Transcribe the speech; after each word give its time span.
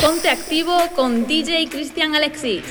Ponte 0.00 0.28
activo 0.28 0.76
con 0.94 1.26
DJ 1.26 1.68
Cristian 1.68 2.14
Alexis. 2.14 2.62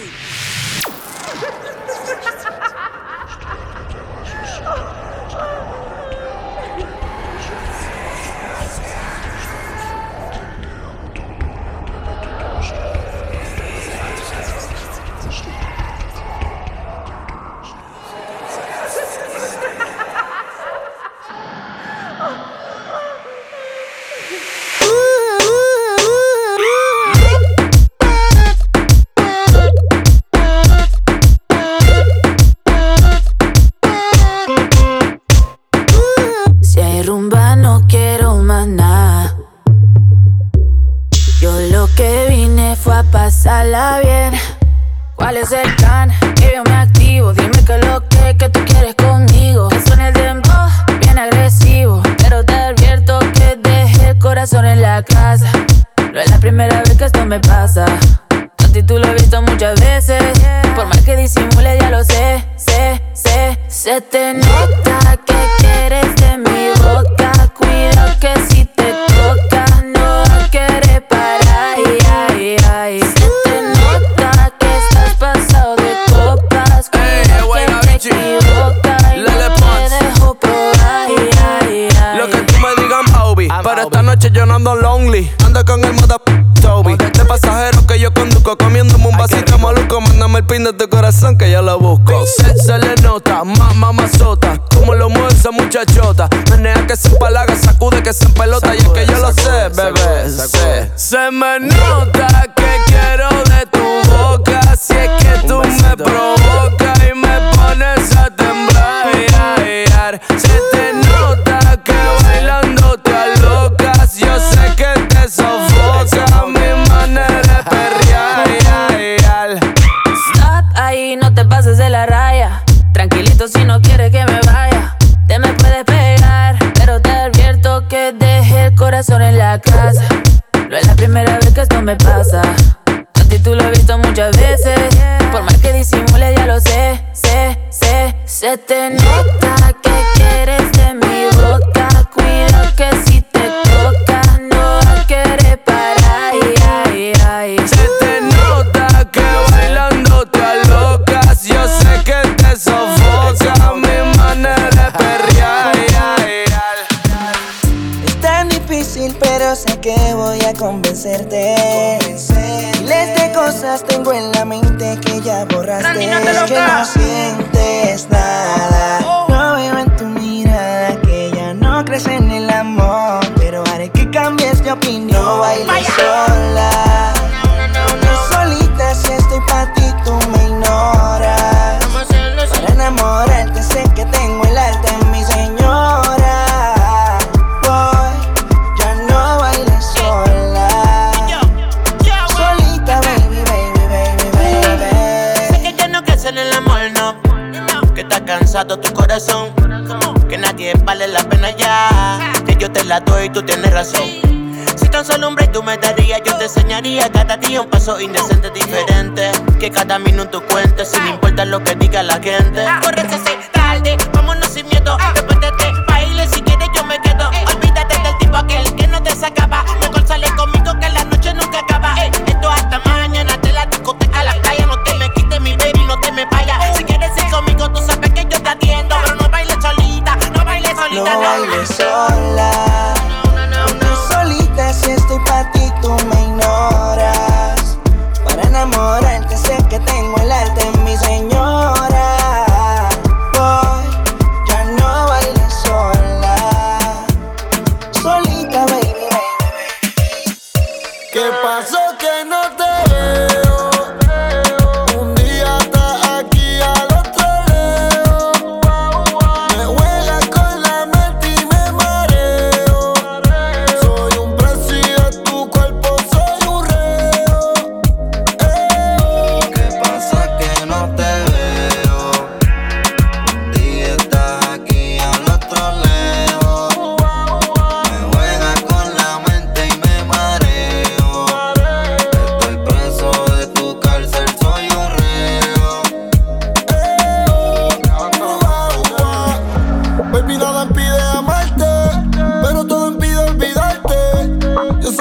mío, 207.47 207.67
paso 207.69 208.00
indecente 208.00 208.50
diferente, 208.51 209.31
Que 209.59 209.72
cada 209.72 210.00
minuto 210.00 210.44
cuente, 210.45 210.85
sin 210.85 211.07
importar 211.07 211.47
lo 211.47 211.63
que 211.63 211.75
diga 211.75 212.03
la 212.03 212.19
gente. 212.22 212.66
Ah. 212.66 212.81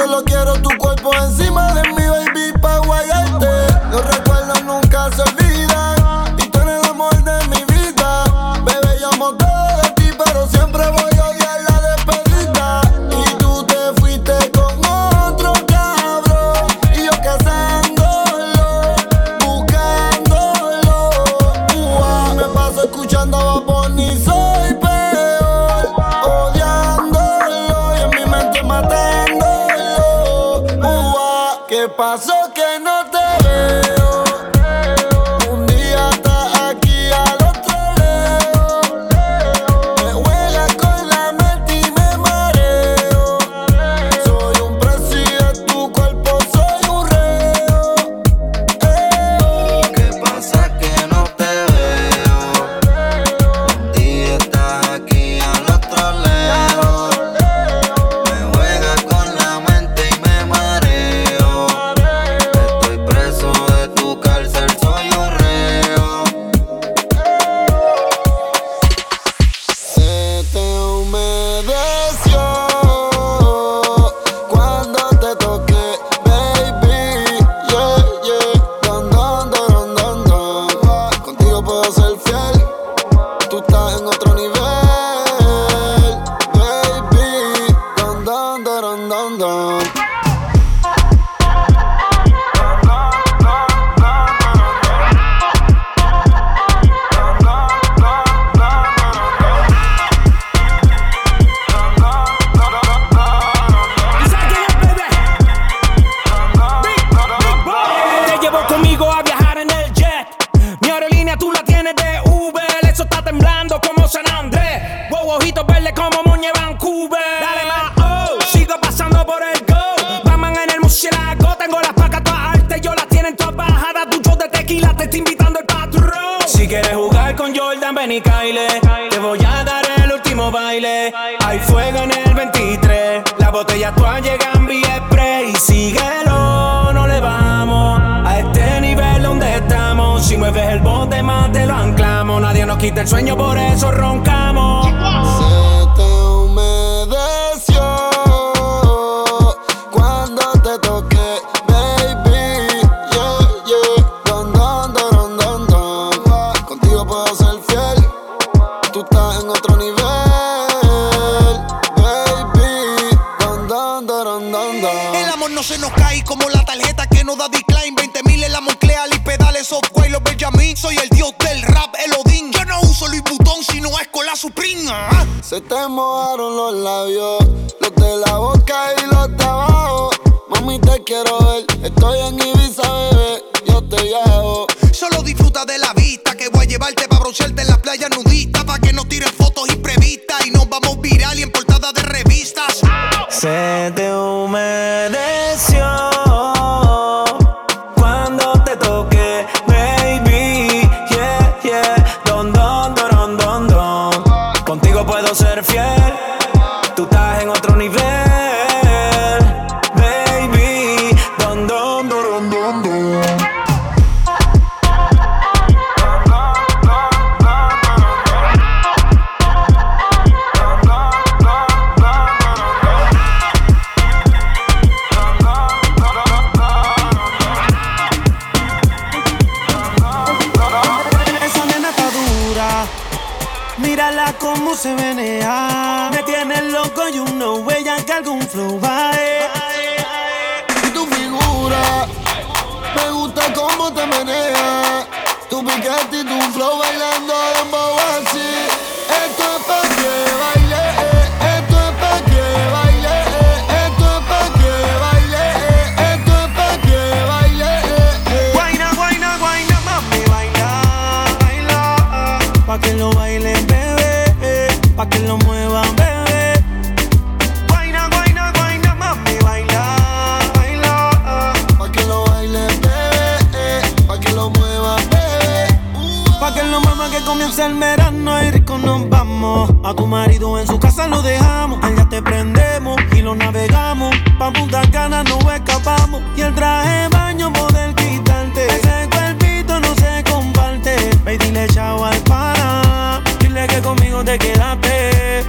solo 0.04 0.22
quiero 0.22 0.52
tu 0.60 0.73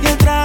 baño 0.02 0.45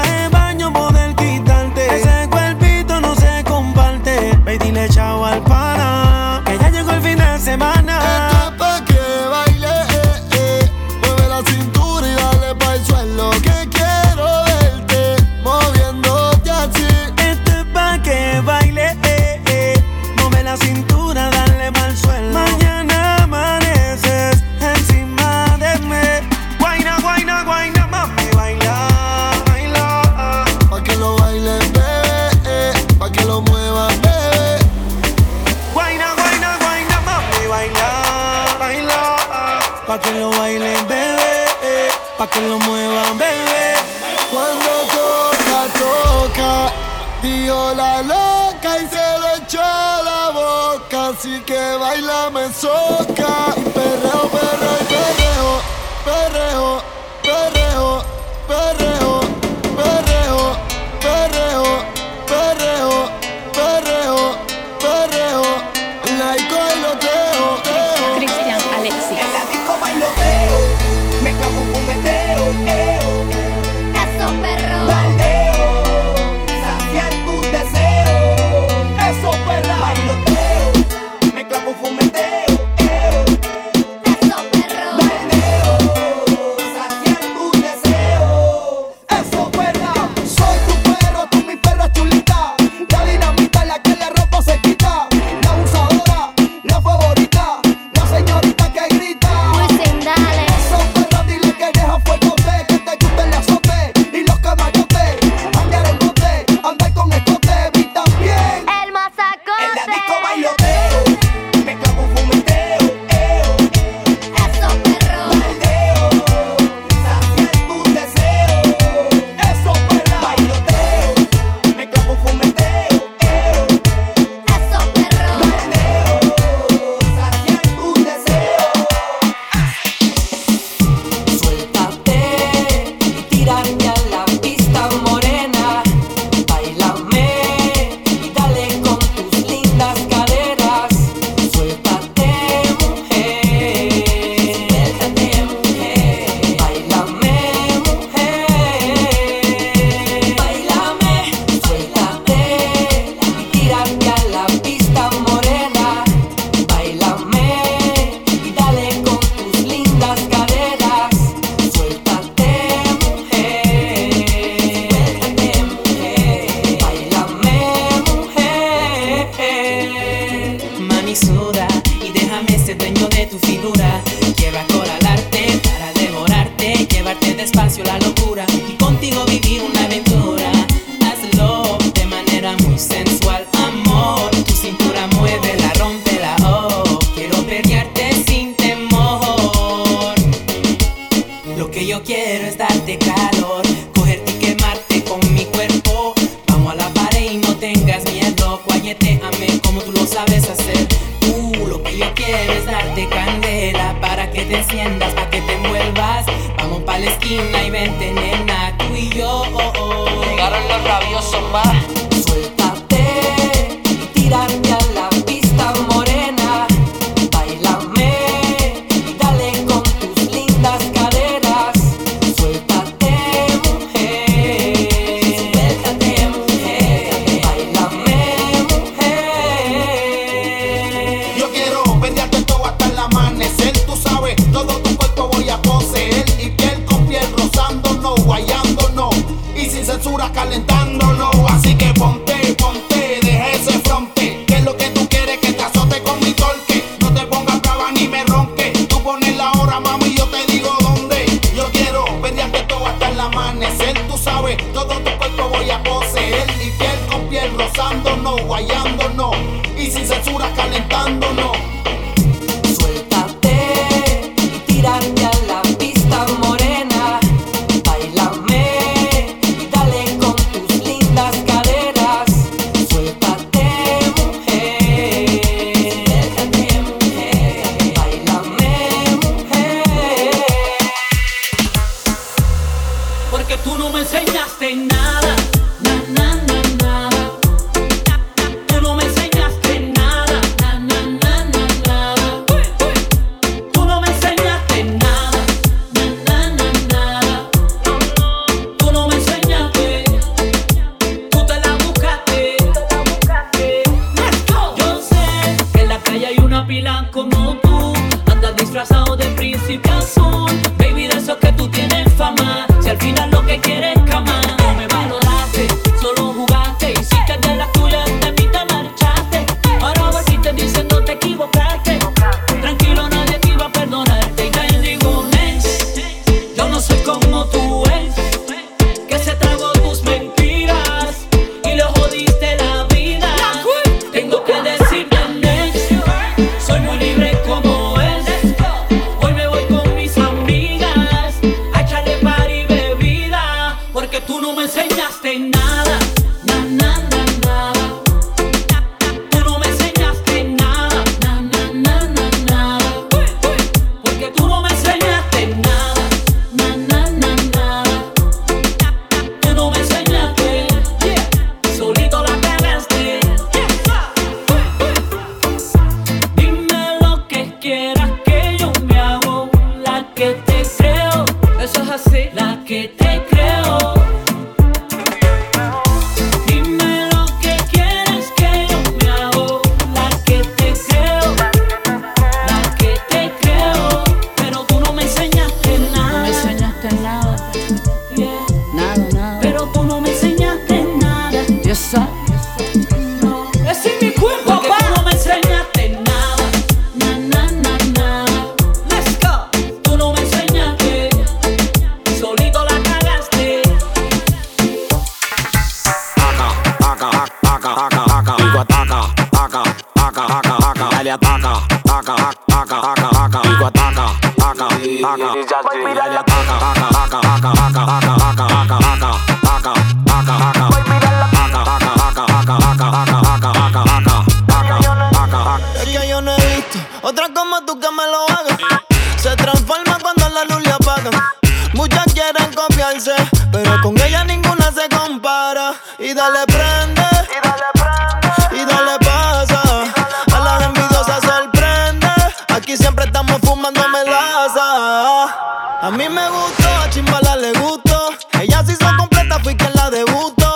A 445.82 445.90
mí 445.90 446.06
me 446.10 446.28
gustó, 446.28 446.68
a 446.68 446.90
Chimbala 446.90 447.36
le 447.36 447.52
gustó. 447.58 448.10
Ella 448.38 448.62
se 448.62 448.72
hizo 448.72 448.86
completa, 448.98 449.38
fui 449.40 449.56
quien 449.56 449.72
la 449.72 449.88
debutó. 449.88 450.54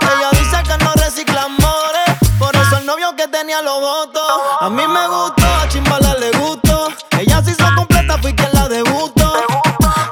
Ella 0.00 0.30
dice 0.32 0.62
que 0.62 0.82
no 0.82 0.90
recicla 0.94 1.42
amores, 1.42 2.16
por 2.38 2.56
eso 2.56 2.78
el 2.78 2.86
novio 2.86 3.14
que 3.14 3.28
tenía 3.28 3.60
lo 3.60 3.78
voto. 3.78 4.20
A 4.60 4.70
mí 4.70 4.86
me 4.86 5.06
gustó, 5.06 5.44
a 5.44 5.68
Chimbala 5.68 6.14
le 6.14 6.30
gustó. 6.38 6.88
Ella 7.18 7.42
se 7.42 7.50
hizo 7.50 7.64
completa, 7.76 8.16
fui 8.16 8.34
quien 8.34 8.48
la 8.54 8.68
debutó. 8.68 9.34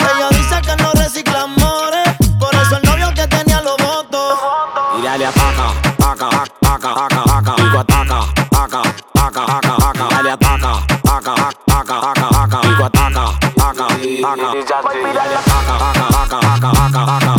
Ella 0.01 0.29
dice 0.29 0.61
que 0.61 0.83
no 0.83 0.92
recicla 0.92 1.40
amores, 1.40 2.09
por 2.38 2.55
eso 2.55 2.77
el 2.77 2.83
novio 2.83 3.14
que 3.14 3.27
tenía 3.29 3.62
lo 3.62 3.75
voto. 3.79 4.38
y 4.99 5.03
dale 5.03 5.27
ataca, 5.27 5.70
ataca, 5.99 6.29
ataca, 6.61 6.90
ataca, 7.07 7.22
ataca, 7.22 7.53
ataca, 7.53 7.81
ataca, 7.81 8.20
ataca, 8.51 8.83
ataca, 9.14 9.42
ataca, 9.42 9.42
ataca, 9.42 10.05
ataca, 10.12 10.33
ataca, 10.33 11.33
ataca, 11.33 11.56
Aka, 14.27 14.43
aka, 14.43 14.59
aka, 14.59 14.91
aka, 14.91 15.75
aka, 15.77 15.77
aka, 15.77 16.07
aka, 16.11 16.17
aka, 16.25 16.39
aka, 16.51 16.71
aka, 16.83 17.03
aka, 17.05 17.17
aka. 17.17 17.36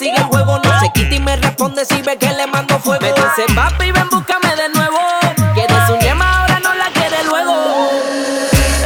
Sigue 0.00 0.16
el 0.16 0.24
juego. 0.24 0.58
No 0.58 0.80
se 0.80 0.90
quita 0.92 1.14
y 1.14 1.20
me 1.20 1.36
responde 1.36 1.84
si 1.84 2.00
ve 2.00 2.16
que 2.16 2.32
le 2.32 2.46
mando 2.46 2.78
fuego. 2.78 3.02
Me 3.02 3.12
dice, 3.12 3.44
papi, 3.54 3.92
ven, 3.92 4.08
búscame 4.10 4.56
de 4.56 4.68
nuevo. 4.70 4.98
Quieres 5.54 5.90
un 5.90 6.00
yema, 6.00 6.40
ahora 6.40 6.58
no 6.60 6.74
la 6.74 6.86
quiere 6.90 7.22
luego. 7.24 7.90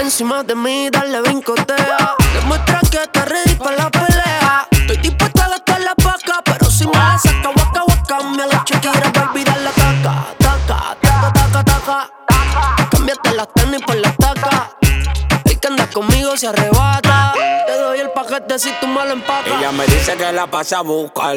Encima 0.00 0.42
de 0.42 0.54
mí, 0.56 0.90
dale 0.90 1.20
brincotea. 1.20 2.16
Demuestra 2.34 2.80
que 2.90 2.96
estás 2.96 3.28
ready 3.28 3.54
para 3.54 3.76
la 3.76 3.90
pelea. 3.90 4.66
Estoy 4.72 4.96
dispuesta 4.96 5.44
a 5.44 5.48
gastar 5.50 5.80
la 5.80 5.94
paca, 5.94 6.42
pero 6.44 6.68
si 6.68 6.84
me 6.86 6.92
la 6.92 7.16
saca, 7.16 7.48
waka 7.48 7.82
waka, 7.86 8.16
me 8.36 8.42
hago 8.42 8.64
Shakira 8.66 9.12
para 9.12 9.30
olvidar 9.30 9.58
la 9.60 9.70
taca. 9.70 10.26
Taca, 10.38 10.96
taca, 11.00 11.32
taca, 11.32 11.64
taca. 11.64 12.10
Cámbiate 12.90 13.34
las 13.36 13.48
tenis 13.54 13.82
por 13.86 13.96
la 13.96 14.12
taca. 14.14 14.70
El 15.44 15.60
que 15.60 15.68
anda 15.68 15.86
conmigo 15.86 16.36
se 16.36 16.48
arrebata. 16.48 17.03
Te 18.46 18.54
doy 18.54 18.56
el 18.56 18.56
paquete 18.56 18.58
si 18.58 18.70
tú 18.80 18.86
me 18.86 19.04
lo 19.06 19.12
empacas. 19.12 19.52
Ella 19.58 19.72
me 19.72 19.86
dice 19.86 20.16
que 20.16 20.32
la 20.32 20.46
pasa 20.46 20.78
a 20.78 20.82
buscar 20.82 21.36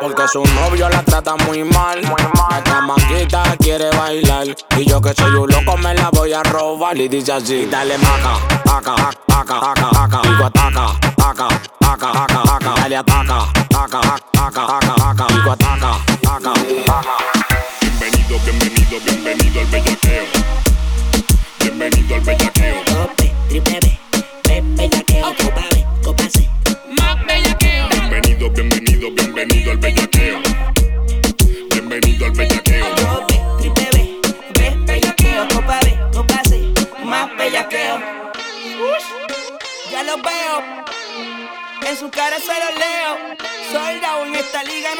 Porque 0.00 0.28
su 0.28 0.42
novio 0.44 0.88
la 0.88 1.02
trata 1.02 1.36
muy 1.36 1.64
mal 1.64 2.00
La 2.02 2.62
chamaquita 2.64 3.56
quiere 3.58 3.90
bailar 3.90 4.46
Y 4.76 4.84
yo 4.84 5.00
que 5.00 5.12
soy 5.14 5.34
un 5.34 5.48
loco 5.48 5.76
me 5.76 5.94
la 5.94 6.10
voy 6.10 6.32
a 6.32 6.42
robar 6.42 6.96
Y 6.96 7.08
dice 7.08 7.32
así, 7.32 7.66
dale 7.66 7.98
maca, 7.98 8.38
taca, 8.64 8.94
taca, 9.26 9.60
taca, 9.60 9.90
taca 9.90 10.20
Digo 10.22 10.44
ataca, 10.44 10.92
taca, 11.16 11.48
taca, 11.78 12.12
taca, 12.12 12.42
taca 12.44 12.74
Dale 12.80 12.96
ataca, 12.96 13.52
taca, 13.68 14.00
taca, 14.32 14.66
taca, 14.66 14.94
taca 14.94 15.26
Digo 15.34 15.52
ataca, 15.52 15.98
taca, 16.22 16.52
taca 16.86 17.37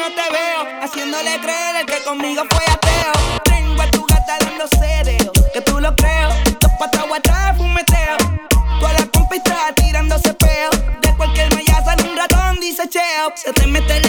te 0.09 0.31
veo. 0.31 0.81
Haciéndole 0.81 1.39
creer 1.41 1.75
el 1.77 1.85
que 1.85 2.01
conmigo 2.03 2.43
fue 2.49 2.63
ateo. 2.73 3.41
Tengo 3.43 3.81
a 3.81 3.91
tu 3.91 4.05
gata 4.05 4.37
dando 4.39 4.67
cereo. 4.67 5.31
Que 5.53 5.61
tú 5.61 5.79
lo 5.79 5.95
creo. 5.95 6.29
Dos 6.59 6.71
patas 6.79 7.05
atrás, 7.15 7.57
fumeteo. 7.57 8.17
Toda 8.79 8.93
la 8.93 9.05
compa 9.07 9.35
está 9.35 9.73
tirándose 9.75 10.33
peo. 10.33 10.69
De 11.01 11.15
cualquier 11.15 11.53
malla 11.53 11.83
sale 11.83 12.03
un 12.09 12.17
ratón, 12.17 12.59
dice 12.59 12.87
cheo. 12.89 13.33
Se 13.35 13.53
te 13.53 13.67
mete 13.67 13.99
la 14.01 14.08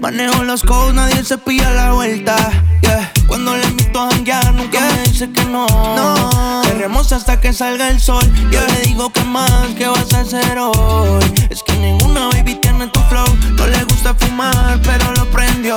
Manejo 0.00 0.42
los 0.42 0.62
codes, 0.62 0.94
nadie 0.94 1.22
se 1.22 1.36
pilla 1.36 1.70
la 1.72 1.92
vuelta. 1.92 2.34
Yeah. 2.80 3.12
Cuando 3.26 3.54
le 3.54 3.66
invito 3.66 4.00
a 4.00 4.10
janguear, 4.10 4.54
nunca 4.54 4.80
me 4.80 5.02
dice 5.02 5.30
que 5.30 5.44
no. 5.44 5.66
No, 5.66 6.62
Perremos 6.62 7.12
hasta 7.12 7.38
que 7.38 7.52
salga 7.52 7.90
el 7.90 8.00
sol. 8.00 8.24
Yo 8.50 8.66
le 8.66 8.80
digo 8.86 9.10
que 9.10 9.22
más, 9.24 9.66
que 9.76 9.86
vas 9.86 10.14
a 10.14 10.20
hacer 10.20 10.58
hoy? 10.58 11.22
Es 11.50 11.62
que 11.62 11.74
ninguna 11.74 12.28
baby 12.28 12.54
tiene 12.54 12.86
tu 12.86 13.00
flow. 13.00 13.26
No 13.58 13.66
le 13.66 13.84
gusta 13.84 14.14
fumar, 14.14 14.80
pero 14.82 15.12
lo 15.12 15.26
prendió. 15.26 15.76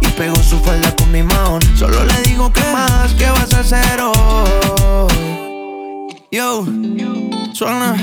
Y 0.00 0.08
pegó 0.08 0.34
su 0.42 0.58
falda 0.58 0.94
con 0.96 1.12
mi 1.12 1.22
mount 1.22 1.64
Solo 1.78 2.04
le 2.04 2.22
digo 2.22 2.52
que 2.52 2.62
más, 2.72 3.14
que 3.14 3.30
vas 3.30 3.54
a 3.54 3.60
hacer 3.60 4.00
hoy? 4.00 5.12
Yo, 6.32 6.66
suena 7.52 7.94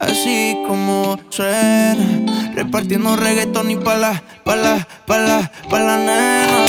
así 0.00 0.56
como 0.66 1.18
suena. 1.28 2.33
Repartiendo 2.54 3.16
reggaetón 3.16 3.70
y 3.72 3.76
pa' 3.76 3.96
la, 3.96 4.22
pa' 4.44 4.54
la, 4.54 4.86
pa' 5.06 5.18
la, 5.18 5.50
pa' 5.68 5.80
la 5.80 5.96
nena. 5.96 6.66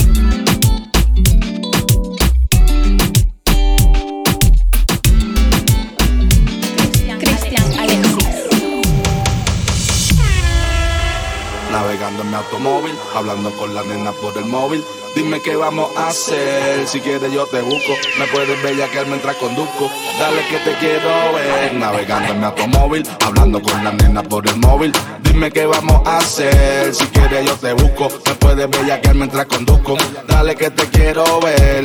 Navegando 11.70 12.22
en 12.22 12.30
mi 12.30 12.36
automóvil, 12.36 12.94
hablando 13.14 13.50
con 13.52 13.74
la 13.74 13.82
nena 13.84 14.10
por 14.12 14.36
el 14.38 14.46
móvil. 14.46 14.82
Dime 15.14 15.40
qué 15.40 15.56
vamos 15.56 15.96
a 15.96 16.08
hacer, 16.08 16.86
si 16.86 17.00
quieres 17.00 17.32
yo 17.32 17.46
te 17.46 17.62
busco. 17.62 17.92
Me 18.18 18.26
puedes 18.26 18.62
bellaquear 18.62 19.06
mientras 19.06 19.36
conduzco. 19.36 19.90
Dale 20.18 20.42
que 20.50 20.58
te 20.58 20.76
quiero 20.78 21.32
ver. 21.32 21.74
Navegando 21.74 22.32
en 22.32 22.40
mi 22.40 22.44
automóvil, 22.44 23.02
hablando 23.24 23.62
con 23.62 23.82
la 23.82 23.92
nena 23.92 24.22
por 24.22 24.46
el 24.46 24.56
móvil. 24.56 24.92
Dime 25.36 25.52
qué 25.52 25.66
vamos 25.66 26.00
a 26.06 26.16
hacer, 26.16 26.94
si 26.94 27.04
quieres 27.08 27.44
yo 27.44 27.52
te 27.56 27.74
busco. 27.74 28.08
Me 28.24 28.34
puedes 28.36 28.70
bellaquear 28.70 29.14
mientras 29.14 29.44
conduzco. 29.44 29.98
Dale 30.26 30.56
que 30.56 30.70
te 30.70 30.88
quiero 30.88 31.40
ver. 31.40 31.84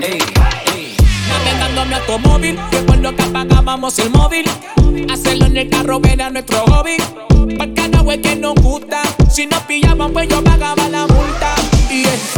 Navegando 1.28 1.86
mi 1.86 1.94
automóvil, 1.96 2.58
recuerdo 2.72 3.14
que 3.14 3.24
apagábamos 3.24 4.00
el 4.00 4.10
móvil. 4.10 4.46
Hacerlo 5.12 5.48
en 5.48 5.58
el 5.58 5.70
carro 5.70 6.00
era 6.10 6.30
nuestro 6.30 6.60
hobby. 6.60 6.96
Porque 7.58 7.90
no 7.90 8.10
es 8.10 8.20
que 8.20 8.38
nos 8.38 8.56
gusta. 8.56 9.02
Si 9.30 9.46
nos 9.48 9.60
pillaban, 9.64 10.14
pues 10.14 10.30
yo 10.30 10.42
pagaba 10.42 10.88
la 10.88 11.06
multa. 11.08 11.54
Y 11.90 12.04
es 12.04 12.32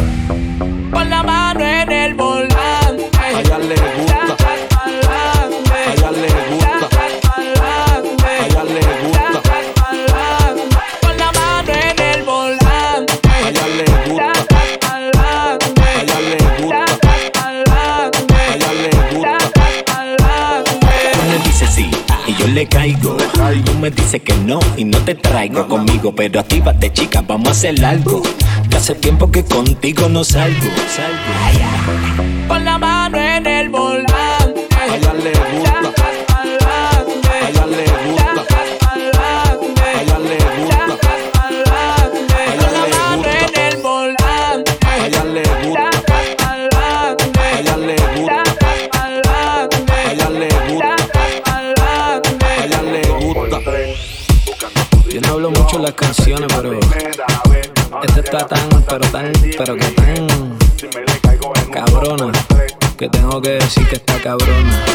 con 0.92 1.12
la 1.12 1.22
mano 1.22 1.64
en 1.64 1.92
el 1.92 2.16
volante. 2.16 3.12
A 3.20 3.40
ella 3.40 3.60
le 3.60 3.76
gusta, 3.76 4.73
le 22.54 22.68
caigo. 22.68 23.18
Tú 23.66 23.74
me 23.80 23.90
dices 23.90 24.22
que 24.22 24.34
no 24.46 24.60
y 24.78 24.86
no 24.86 24.98
te 25.00 25.16
traigo 25.16 25.68
conmigo. 25.68 26.14
Pero 26.16 26.40
actívate, 26.40 26.92
chica, 26.94 27.22
vamos 27.22 27.50
a 27.50 27.52
hacer 27.52 27.84
algo. 27.84 28.22
Que 28.70 28.78
hace 28.78 28.96
tiempo 28.96 29.32
que 29.32 29.44
contigo 29.44 30.08
no 30.10 30.24
salgo. 30.24 30.70
salgo. 30.96 32.48
Con 32.48 32.64
la 32.64 32.78
mano 32.78 33.18
en 33.18 33.46
el 33.46 33.70
volante. 33.70 34.14
Las 55.94 56.08
canciones, 56.08 56.48
pero 56.56 56.80
esta 58.04 58.20
está 58.20 58.48
tan, 58.48 58.70
pero 58.90 59.08
tan, 59.12 59.32
pero 59.58 59.76
que 59.76 59.86
tan 59.86 60.58
cabrona. 61.72 62.32
Que 62.98 63.10
tengo 63.10 63.42
que 63.42 63.52
decir 63.52 63.88
que 63.88 63.96
está 63.96 64.20
cabrona. 64.22 64.86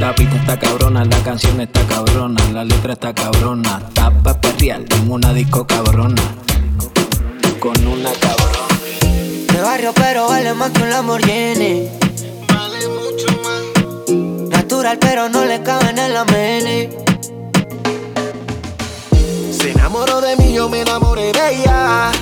La 0.00 0.14
pista 0.14 0.36
está 0.36 0.58
cabrona, 0.58 1.04
la 1.04 1.18
canción 1.18 1.60
está 1.60 1.86
cabrona, 1.86 2.42
la 2.52 2.64
letra 2.64 2.94
está 2.94 3.14
cabrona. 3.14 3.80
Tapa 3.94 4.40
perreal 4.40 4.84
en 4.90 5.10
una 5.10 5.32
disco 5.32 5.66
cabrona. 5.66 6.22
Con 7.60 7.86
una 7.86 8.10
cabrona. 8.12 8.58
De 9.52 9.60
barrio, 9.60 9.92
pero 9.94 10.28
vale 10.28 10.52
más 10.54 10.70
que 10.70 10.82
un 10.82 10.90
Lamborghini. 10.90 11.88
Vale 12.48 12.88
mucho 12.88 13.28
más. 13.42 14.50
Natural, 14.50 14.98
pero 14.98 15.28
no 15.28 15.44
le 15.44 15.62
cabe 15.62 15.90
en 15.90 15.98
el 15.98 16.16
amene. 16.16 17.04
Se 19.64 19.70
enamoró 19.70 20.20
de 20.20 20.36
mí, 20.36 20.52
yo 20.52 20.68
me 20.68 20.82
enamoré 20.82 21.32
de 21.32 21.54
ella. 21.54 22.12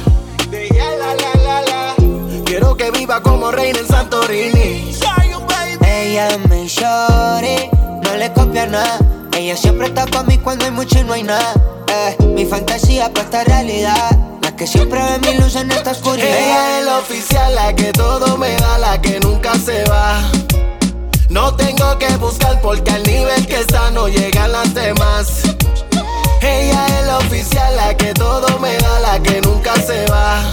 De 0.48 0.64
ella, 0.64 0.84
la, 0.96 1.12
la, 1.16 1.42
la, 1.42 1.62
la. 1.62 1.94
Quiero 2.44 2.76
que 2.76 2.92
viva 2.92 3.20
como 3.20 3.50
reina 3.50 3.80
en 3.80 3.88
Santorini. 3.88 4.96
Ella 5.84 6.28
mi 6.48 6.68
shorty, 6.68 7.68
no 8.04 8.14
le 8.16 8.32
copia 8.32 8.66
nada. 8.66 8.96
Ella 9.36 9.56
siempre 9.56 9.88
está 9.88 10.06
conmigo 10.06 10.44
cuando 10.44 10.66
hay 10.66 10.70
mucho 10.70 11.00
y 11.00 11.02
no 11.02 11.14
hay 11.14 11.24
nada. 11.24 11.52
Eh, 11.88 12.16
mi 12.26 12.46
fantasía 12.46 13.12
para 13.12 13.24
esta 13.24 13.42
realidad. 13.42 14.16
La 14.40 14.54
que 14.54 14.68
siempre 14.68 15.00
ve 15.02 15.32
mi 15.32 15.40
luz 15.40 15.56
en 15.56 15.72
esta 15.72 15.90
oscuridad. 15.90 16.28
Ella 16.28 16.78
es 16.78 16.86
la 16.86 16.98
oficial, 16.98 17.54
la 17.56 17.74
que 17.74 17.90
todo 17.92 18.38
me 18.38 18.54
da, 18.54 18.78
la 18.78 19.02
que 19.02 19.18
nunca 19.18 19.54
se 19.56 19.82
va. 19.86 20.30
No 21.28 21.56
tengo 21.56 21.98
que 21.98 22.16
buscar 22.18 22.60
porque 22.60 22.92
al 22.92 23.02
nivel 23.02 23.44
que 23.48 23.62
está 23.62 23.90
no 23.90 24.06
llegan 24.06 24.52
las 24.52 24.72
demás. 24.74 25.51
Ella 26.44 26.86
es 26.86 27.06
la 27.06 27.18
oficial, 27.18 27.76
la 27.76 27.96
que 27.96 28.12
todo 28.14 28.58
me 28.58 28.76
da, 28.78 28.98
la 28.98 29.22
que 29.22 29.40
nunca 29.42 29.74
se 29.76 30.04
va. 30.06 30.52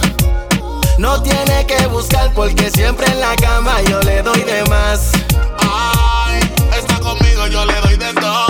No 0.98 1.20
tiene 1.20 1.66
que 1.66 1.84
buscar 1.88 2.32
porque 2.32 2.70
siempre 2.70 3.06
en 3.06 3.18
la 3.18 3.34
cama 3.36 3.80
yo 3.88 4.00
le 4.02 4.22
doy 4.22 4.40
de 4.42 4.64
más. 4.66 5.10
Ay, 5.58 6.40
está 6.78 7.00
conmigo, 7.00 7.48
yo 7.48 7.64
le 7.64 7.80
doy 7.80 7.96
de 7.96 8.14
todo. 8.14 8.49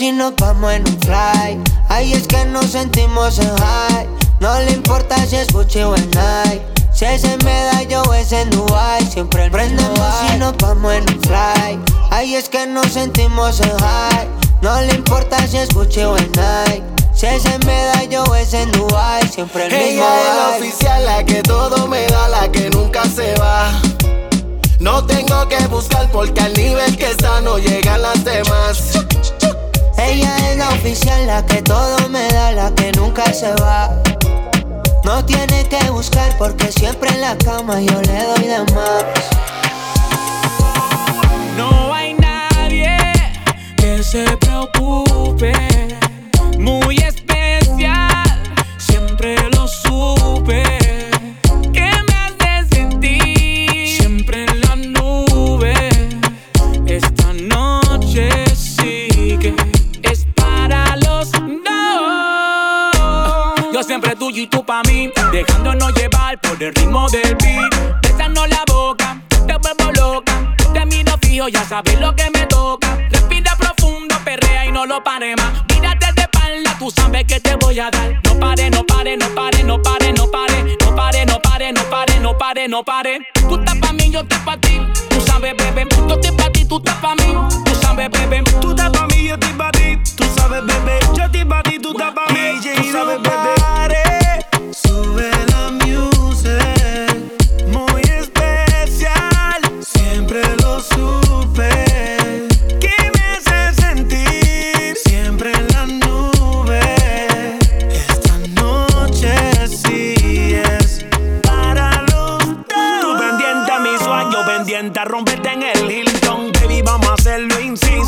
Y 0.00 0.12
nos 0.12 0.36
vamos 0.36 0.72
en 0.72 0.86
un 0.86 1.00
fly. 1.00 1.58
Ahí 1.88 2.12
es 2.12 2.28
que 2.28 2.44
nos 2.44 2.66
sentimos 2.66 3.36
en 3.40 3.56
high. 3.56 4.06
No 4.38 4.56
le 4.60 4.70
importa 4.70 5.16
si 5.26 5.34
es 5.34 5.52
Gucci 5.52 5.80
o 5.80 5.96
en 5.96 6.08
Nike. 6.10 6.62
Si 6.92 7.04
es 7.04 7.24
en 7.24 7.36
Medallo 7.44 8.02
o 8.02 8.14
es 8.14 8.30
en 8.30 8.48
Dubai. 8.50 9.04
Siempre 9.04 9.46
el 9.46 9.50
prendemos 9.50 10.14
y 10.32 10.38
nos 10.38 10.56
vamos 10.58 10.94
en 10.94 11.02
un 11.02 11.20
fly. 11.22 11.80
Ahí 12.10 12.36
es 12.36 12.48
que 12.48 12.64
nos 12.66 12.92
sentimos 12.92 13.60
en 13.60 13.76
high. 13.76 14.28
No 14.62 14.80
le 14.82 14.94
importa 14.94 15.44
si 15.48 15.56
es 15.56 15.68
Gucci 15.70 16.02
o 16.02 16.16
en 16.16 16.30
Nike. 16.30 16.84
Si 17.12 17.26
es 17.26 17.44
en 17.46 17.66
Medallo 17.66 18.22
o 18.22 18.34
es 18.36 18.54
en 18.54 18.70
Dubai. 18.70 19.26
Siempre 19.26 19.66
el 19.66 19.72
mismo 19.72 19.84
Ella 19.84 20.20
es 20.20 20.36
la 20.36 20.58
oficial, 20.58 21.04
la 21.06 21.24
que 21.24 21.42
todo 21.42 21.88
me 21.88 22.06
da, 22.06 22.28
la 22.28 22.52
que 22.52 22.70
nunca 22.70 23.02
se 23.04 23.34
va. 23.34 23.72
No 24.78 25.04
tengo 25.06 25.48
que 25.48 25.58
buscar 25.66 26.08
porque 26.12 26.40
al 26.40 26.52
nivel 26.54 26.96
que 26.96 27.10
está 27.10 27.40
no 27.40 27.58
llegan 27.58 28.00
las 28.00 28.22
demás. 28.22 28.97
Ella 30.08 30.36
es 30.50 30.56
la 30.56 30.70
oficial, 30.70 31.26
la 31.26 31.44
que 31.44 31.60
todo 31.60 32.08
me 32.08 32.26
da, 32.28 32.52
la 32.52 32.74
que 32.74 32.92
nunca 32.92 33.30
se 33.32 33.52
va. 33.56 33.90
No 35.04 35.22
tiene 35.24 35.68
que 35.68 35.90
buscar 35.90 36.34
porque 36.38 36.72
siempre 36.72 37.10
en 37.10 37.20
la 37.20 37.36
cama 37.36 37.80
yo 37.80 38.00
le 38.00 38.24
doy 38.24 38.44
de 38.44 38.74
más. 38.74 39.04
No 41.58 41.94
hay 41.94 42.14
nadie 42.14 42.96
que 43.76 44.02
se 44.02 44.24
preocupe. 44.38 45.52
Muy 46.58 46.96
siempre 63.88 64.14
tuyo 64.16 64.42
y 64.42 64.46
tú 64.46 64.62
pa' 64.66 64.82
mí, 64.82 65.10
dejándonos 65.32 65.94
llevar 65.94 66.38
por 66.42 66.62
el 66.62 66.74
ritmo 66.74 67.08
del 67.08 67.34
beat. 67.36 68.02
Besando 68.02 68.46
la 68.46 68.62
boca, 68.70 69.18
te 69.30 69.56
vuelvo 69.56 69.92
loca. 69.92 70.54
Te 70.74 70.84
miro 70.84 71.14
fijo, 71.22 71.48
ya 71.48 71.64
sabes 71.64 71.98
lo 71.98 72.14
que 72.14 72.30
me 72.34 72.44
toca. 72.46 72.98
Respira 73.08 73.56
profundo, 73.56 74.14
perrea 74.26 74.66
y 74.66 74.72
no 74.72 74.84
lo 74.84 75.02
pare 75.02 75.34
más. 75.36 75.64
Mírate 75.70 76.12
de 76.12 76.20
espalda, 76.20 76.76
tú 76.78 76.90
sabes 76.90 77.24
que 77.24 77.40
te 77.40 77.56
voy 77.56 77.80
a 77.80 77.90
dar. 77.90 78.20
No 78.24 78.38
pare, 78.38 78.68
no 78.68 78.84
pare, 78.84 79.16
no 79.16 79.34
pare, 79.34 79.64
no 79.64 79.80
pare, 79.80 80.12
no 80.12 80.30
pare. 80.30 80.76
No 80.84 80.94
pare, 80.94 81.24
no 81.24 81.40
pare, 81.40 81.72
no 81.72 81.82
pare, 81.88 82.20
no 82.20 82.36
pare, 82.36 82.68
no 82.68 82.84
pare. 82.84 83.20
Tú 83.48 83.54
estás 83.54 83.76
pa' 83.76 83.92
mí, 83.94 84.10
yo 84.10 84.20
estoy 84.20 84.38
pa' 84.44 84.58
ti. 84.58 84.82
Tú 85.08 85.20
sabes, 85.22 85.54
bebé. 85.56 85.88
Yo 86.06 86.14
estoy 86.14 86.32
pa' 86.32 86.50
ti, 86.50 86.66
tú 86.66 86.76
estás 86.76 86.96
pa' 86.96 87.14
mí 87.14 87.67
sabes, 87.88 88.10
bebé. 88.10 88.42
Tú 88.60 88.70
estás 88.70 88.90
pa' 88.90 89.06
mí, 89.06 89.28
yo 89.28 89.34
estoy 89.34 89.52
pa' 89.52 89.70
ti. 89.70 89.98
Tú 90.16 90.24
sabes, 90.36 90.64
bebé. 90.64 90.98
Yo 91.16 91.24
estoy 91.24 91.44
pa' 91.44 91.62
ti, 91.62 91.78
tú 91.78 91.90
estás 91.92 92.12
pa' 92.12 92.26
mí. 92.32 92.60
Tú 92.62 92.92
sabes, 92.92 93.18
bebé. 93.22 93.54
Sube 94.72 95.30
la 95.50 95.70
music. 95.70 96.58
Muy 97.66 98.02
especial. 98.02 99.60
Siempre 99.80 100.42
lo 100.56 100.80
sube. 100.80 101.17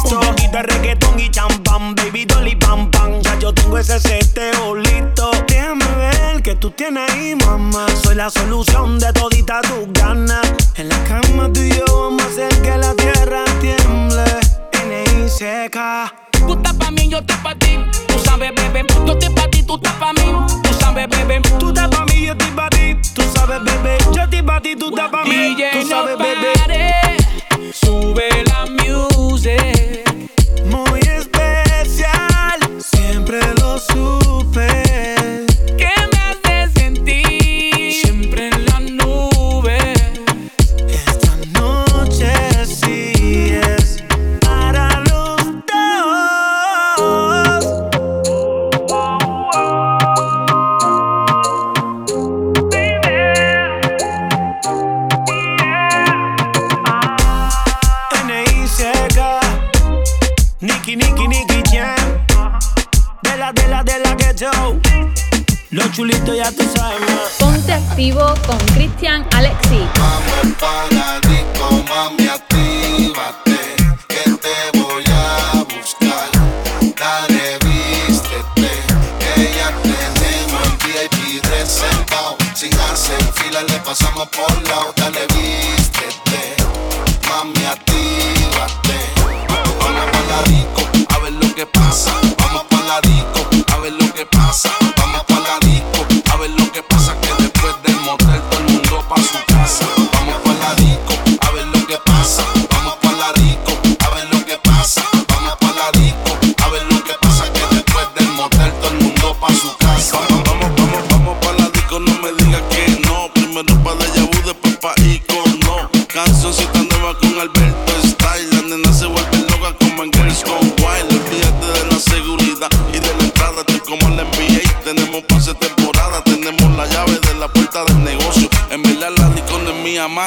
Un 0.04 0.20
poquito 0.20 0.52
de 0.52 0.62
reggaetón 0.62 1.18
y 1.20 1.30
champán, 1.30 1.94
baby 1.94 2.24
doll 2.24 2.48
y 2.48 2.56
pam 2.56 2.90
pam. 2.90 3.20
Ya 3.22 3.38
yo 3.38 3.52
tengo 3.52 3.78
ese 3.78 3.98
seteo 4.00 4.74
listo. 4.74 5.30
Déjame 5.46 5.84
ver 5.96 6.42
que 6.42 6.54
tú 6.56 6.70
tienes 6.70 7.10
ahí, 7.10 7.34
mamá. 7.36 7.86
Soy 8.02 8.14
la 8.14 8.30
solución 8.30 8.98
de 8.98 9.12
todita 9.12 9.60
tus 9.62 9.92
ganas. 9.92 10.46
En 10.76 10.88
la 10.88 11.02
cama 11.04 11.50
tú 11.52 11.60
y 11.60 11.70
yo 11.70 11.84
vamos 11.86 12.22
a 12.22 12.26
hacer 12.26 12.62
que 12.62 12.76
la 12.76 12.94
tierra 12.94 13.44
tiemble. 13.60 14.24
N.I. 14.84 15.28
seca. 15.28 16.12
Tú 16.46 16.54
estás 16.54 16.74
pa' 16.74 16.90
mí, 16.90 17.08
yo 17.08 17.18
estoy 17.18 17.36
pa' 17.42 17.54
ti. 17.54 17.78
Tú 18.08 18.18
sabes, 18.24 18.52
bebé, 18.54 18.84
yo 19.06 19.12
estoy 19.12 19.34
pa' 19.34 19.48
ti, 19.50 19.62
tú 19.62 19.76
estás 19.76 19.92
pa' 19.94 20.12
mí. 20.14 20.32
Tú 20.62 20.74
sabes, 20.80 21.08
bebé, 21.08 21.40
tú 21.58 21.68
estás 21.68 21.88
pa' 21.88 22.04
mí, 22.06 22.26
yo 22.26 22.32
estoy 22.32 22.50
pa' 22.50 22.70
ti. 22.70 22.96
Tú 23.14 23.22
sabes, 23.34 23.62
bebé, 23.62 23.98
yo 24.12 24.22
estoy 24.22 24.42
pa' 24.42 24.60
ti, 24.60 24.74
tú 24.76 24.88
estás 24.88 25.10
pa' 25.10 25.24
mí. 25.24 25.56
tú 25.72 25.88
sabes, 25.88 26.18
bebé. 26.18 26.52
Sube 27.72 28.28
la 28.46 28.66
music. 28.66 29.79
Siempre 33.80 34.69
Ya 66.36 66.50
tú 66.52 66.62
sabes 66.74 67.00
más. 67.00 67.32
Ponte 67.38 67.72
activo 67.72 68.34
con 68.46 68.56
Cristian 68.74 69.26
Alexis. 69.32 69.86
Vamos 69.98 70.56
pa' 70.58 70.86
la 70.90 71.20
disco, 71.28 71.84
mami, 71.88 72.28
actívate, 72.28 73.58
que 74.08 74.30
te 74.44 74.78
voy 74.78 75.04
a 75.12 75.64
buscar. 75.64 76.30
Dale, 76.96 77.58
vístete, 77.64 78.70
que 79.18 79.52
ya 79.56 79.74
tenemos 79.82 80.62
el 80.66 81.08
VIP 81.10 81.44
reservado. 81.46 82.36
Sin 82.54 82.74
hacer 82.78 83.22
fila 83.34 83.62
le 83.62 83.78
pasamos 83.80 84.28
por 84.28 84.68
lado. 84.68 84.94
Dale, 84.96 85.26
vístete, 85.34 86.54
mami, 87.28 87.64
actívate. 87.66 88.98
Vamos 89.48 89.74
pa' 89.78 89.90
la 89.90 90.42
disco, 90.44 90.82
a 91.08 91.18
ver 91.18 91.32
lo 91.32 91.54
que 91.54 91.66
pasa. 91.66 92.12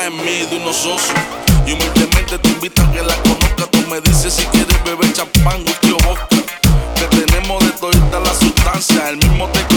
Mía 0.02 0.42
y 0.42 0.46
de 0.48 0.58
unos 0.58 0.76
socios. 0.76 1.14
Y 1.66 1.74
humildemente 1.74 2.38
te 2.40 2.50
invito 2.50 2.82
a 2.82 2.92
que 2.92 3.02
la 3.02 3.16
conozca. 3.18 3.68
Tú 3.72 3.80
me 3.90 4.02
dices 4.02 4.34
si 4.34 4.44
quieres 4.48 4.84
beber 4.84 5.14
champán, 5.14 5.62
whisky 5.66 5.92
o 5.92 5.98
vodka. 6.08 6.38
Que 6.96 7.06
tenemos 7.16 7.64
de 7.64 7.72
todita 7.74 8.20
la 8.20 8.34
sustancia. 8.34 9.10
El 9.10 9.18
mismo 9.18 9.48
teco 9.50 9.73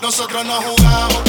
nosotros 0.00 0.44
no 0.44 0.54
jugamos. 0.60 1.23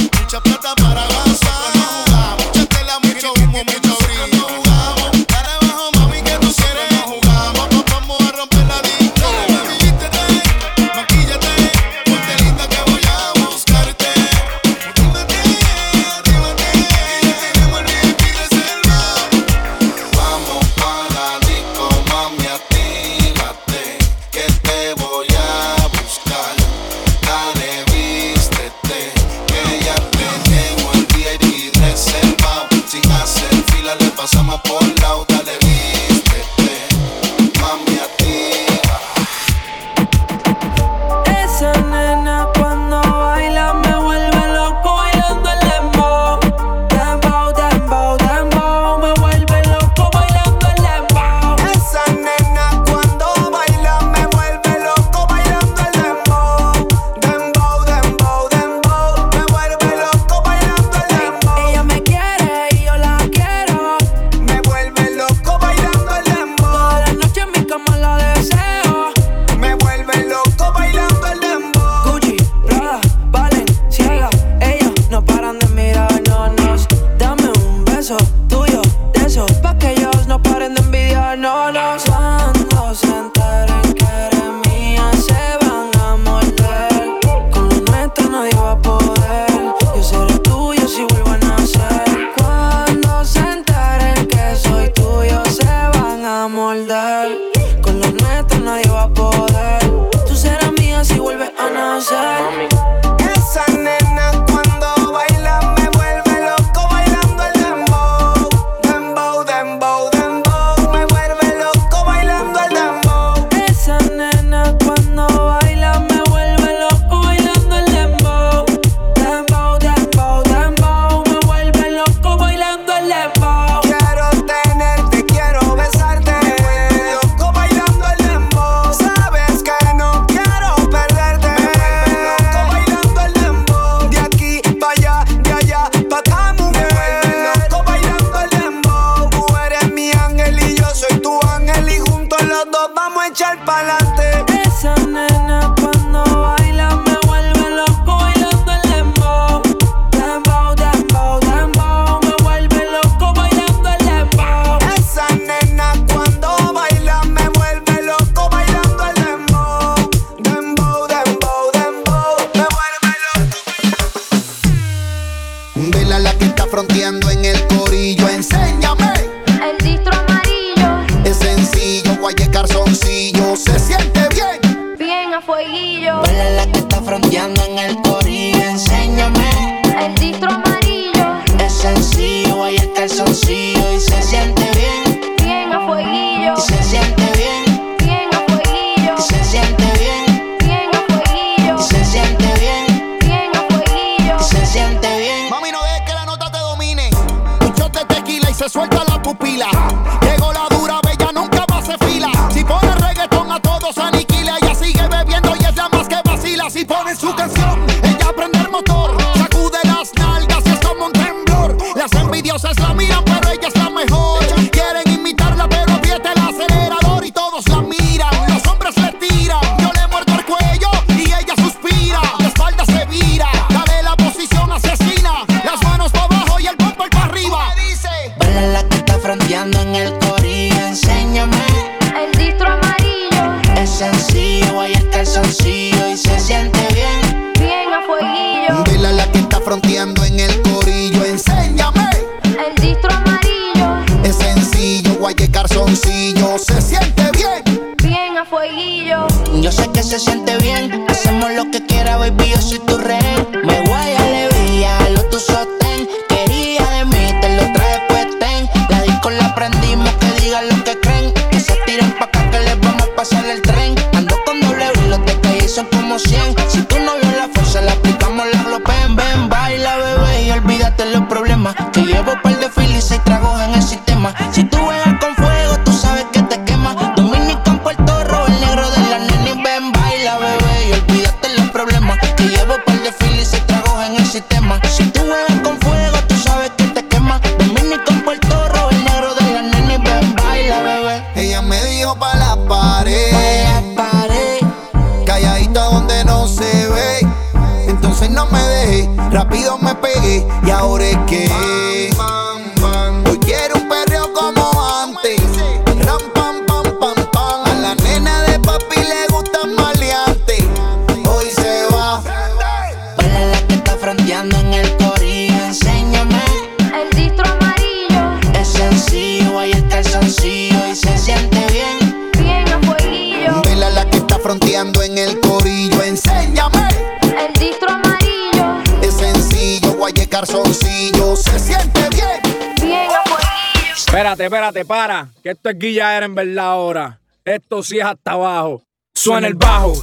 que 335.44 335.52
esto 335.52 335.70
es 335.70 335.80
guilladera 335.80 336.26
en 336.26 336.36
verdad 336.36 336.66
ahora. 336.66 337.20
Esto 337.44 337.84
sí 337.84 338.00
es 338.00 338.06
hasta 338.06 338.32
abajo. 338.32 338.84
Suena 339.14 339.48
el 339.48 339.56
bajo, 339.56 339.94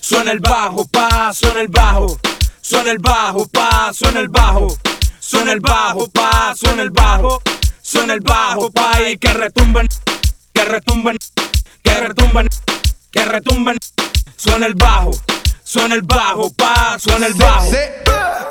suena 0.00 0.32
el 0.32 0.40
bajo, 0.40 0.86
pa, 0.88 1.32
suena 1.32 1.60
el 1.60 1.68
bajo. 1.68 2.18
Suena 2.60 2.90
el 2.90 2.98
bajo, 2.98 3.48
pa, 3.48 3.92
suena 3.94 4.20
el 4.20 4.28
bajo. 4.28 4.76
Suena 5.20 5.52
el 5.52 5.60
bajo, 5.60 6.08
pa, 6.10 6.54
suena 6.54 6.82
el 6.82 6.90
bajo. 6.90 7.40
Suena 7.82 8.12
el 8.12 8.20
bajo, 8.20 8.70
pa, 8.70 9.00
y 9.00 9.16
que 9.16 9.32
retumben, 9.32 9.88
que 10.52 10.64
retumben, 10.64 11.16
que 11.82 11.94
retumben, 11.94 12.48
que 13.10 13.24
retumben. 13.24 13.78
Suena 14.36 14.66
el 14.66 14.74
bajo, 14.74 15.12
suena 15.64 15.94
el 15.94 16.02
bajo, 16.02 16.52
pa, 16.52 16.98
suena 16.98 17.26
el 17.26 17.34
bajo. 17.34 17.70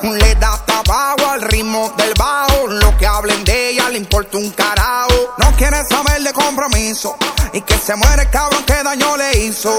Le 0.01 0.35
da 0.35 0.65
tabaco 0.65 1.29
al 1.29 1.41
ritmo 1.41 1.93
del 1.97 2.13
bajo. 2.17 2.67
Lo 2.67 2.97
que 2.97 3.05
hablen 3.05 3.43
de 3.43 3.69
ella 3.69 3.89
le 3.89 3.97
importa 3.97 4.37
un 4.37 4.49
carajo 4.49 5.35
saber 5.89 6.21
de 6.23 6.33
compromiso. 6.33 7.17
Y 7.53 7.61
que 7.61 7.77
se 7.77 7.95
muere 7.95 8.23
el 8.23 8.29
cabrón 8.29 8.63
que 8.63 8.83
daño 8.83 9.17
le 9.17 9.37
hizo. 9.37 9.77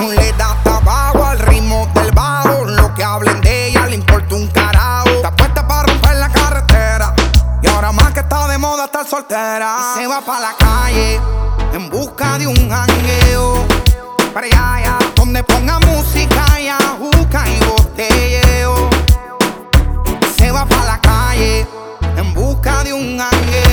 Un 0.00 0.14
Le 0.14 0.32
da 0.32 0.56
tabaco 0.62 1.24
al 1.24 1.38
ritmo 1.38 1.88
del 1.94 2.12
bajo. 2.12 2.64
Lo 2.64 2.94
que 2.94 3.04
hablen 3.04 3.40
de 3.40 3.68
ella 3.68 3.86
le 3.86 3.96
importa 3.96 4.34
un 4.34 4.46
carajo. 4.48 5.08
Está 5.08 5.34
puesta 5.34 5.66
para 5.66 5.82
romper 5.84 6.16
la 6.16 6.28
carretera. 6.30 7.14
Y 7.62 7.68
ahora 7.68 7.92
más 7.92 8.12
que 8.12 8.20
está 8.20 8.48
de 8.48 8.58
moda 8.58 8.84
estar 8.86 9.06
soltera. 9.06 9.94
Se 9.96 10.06
va 10.06 10.20
para 10.20 10.40
la 10.40 10.54
calle 10.58 11.20
en 11.72 11.90
busca 11.90 12.38
de 12.38 12.46
un 12.46 12.70
jangueo. 12.70 13.66
Para 14.32 14.46
donde 15.16 15.42
ponga 15.42 15.78
música 15.80 16.60
y 16.60 16.68
ajuca 16.68 17.48
y 17.48 17.64
botelleo. 17.64 18.90
Se 20.36 20.50
va 20.50 20.64
para 20.66 20.84
la 20.84 21.00
calle 21.00 21.66
en 22.16 22.34
busca 22.34 22.84
de 22.84 22.92
un 22.92 23.18
jangueo. 23.18 23.69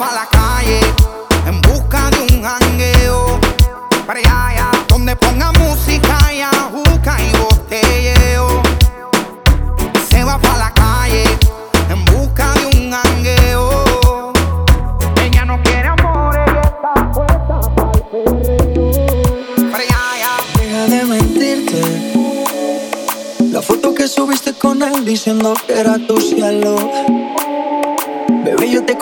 pa' 0.00 0.14
la 0.14 0.24
calle. 0.24 0.39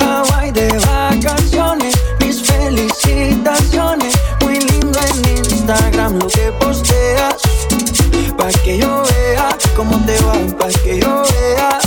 Hawaii 0.00 0.50
de 0.52 0.68
vacaciones. 0.78 1.94
Mis 2.20 2.42
felicitaciones. 2.42 4.14
Muy 4.42 4.58
lindo 4.58 4.98
en 4.98 5.36
Instagram 5.36 6.18
lo 6.18 6.26
que 6.28 6.52
posteas. 6.52 7.34
Pa' 8.36 8.48
que 8.64 8.78
yo 8.78 9.02
vea 9.02 9.48
cómo 9.76 9.98
te 10.06 10.16
va, 10.22 10.32
pa' 10.58 10.68
que 10.82 11.00
yo 11.00 11.22
vea. 11.22 11.79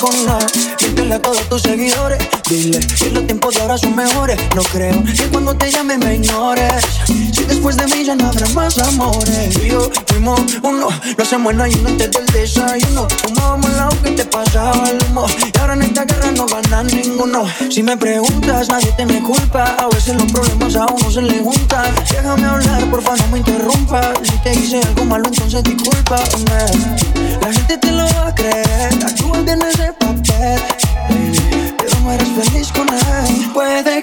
con 0.00 0.26
nada. 0.26 0.46
Míntele 0.82 1.14
a 1.14 1.22
todos 1.22 1.46
tus 1.48 1.62
seguidores. 1.62 2.18
Dile 2.48 2.80
que 2.80 3.10
los 3.10 3.26
tiempos 3.26 3.54
de 3.54 3.60
ahora 3.60 3.76
son 3.76 3.94
mejores. 3.94 4.38
No 4.56 4.62
creo 4.62 5.04
que 5.04 5.24
cuando 5.30 5.54
te 5.54 5.70
llame 5.70 5.98
me 5.98 6.14
ignores. 6.14 6.84
Si 7.06 7.44
después 7.44 7.76
de 7.76 7.86
mí 7.86 8.04
ya 8.04 8.16
no 8.16 8.28
habrá 8.28 8.48
más 8.48 8.78
amores. 8.78 9.54
Yo 9.62 9.90
fuimos 10.06 10.40
uno, 10.62 10.88
lo 11.16 11.22
hacemos 11.22 11.52
en 11.52 11.60
ayuno 11.60 11.88
antes 11.90 12.10
del 12.10 12.26
desayuno. 12.26 13.06
Fumábamos 13.22 13.70
la 13.72 13.88
que 14.02 14.10
te 14.12 14.24
pasaba 14.24 14.88
el 14.88 14.98
humo. 15.10 15.26
Y 15.54 15.58
ahora 15.58 15.74
en 15.74 15.82
esta 15.82 16.04
guerra 16.04 16.30
no 16.32 16.46
gana 16.46 16.82
ninguno. 16.82 17.44
Si 17.70 17.82
me 17.82 17.96
preguntas, 17.96 18.68
nadie 18.68 18.92
te 18.96 19.04
me 19.04 19.20
culpa. 19.22 19.76
A 19.78 19.88
veces 19.88 20.16
los 20.16 20.32
problemas 20.32 20.76
a 20.76 20.86
uno 20.86 21.10
se 21.10 21.20
le 21.20 21.40
juntan. 21.40 21.94
Déjame 22.10 22.46
hablar, 22.46 22.90
porfa, 22.90 23.16
no 23.16 23.28
me 23.28 23.38
interrumpas. 23.38 24.18
Si 24.22 24.38
te 24.38 24.54
hice 24.54 24.80
algo 24.80 25.04
malo, 25.04 25.28
entonces 25.28 25.62
discúlpame. 25.62 26.64
La 27.42 27.52
gente 27.52 27.76
te 27.76 27.92
lo 27.92 28.04
va 28.04 28.28
a 28.28 28.34
creer. 28.34 28.90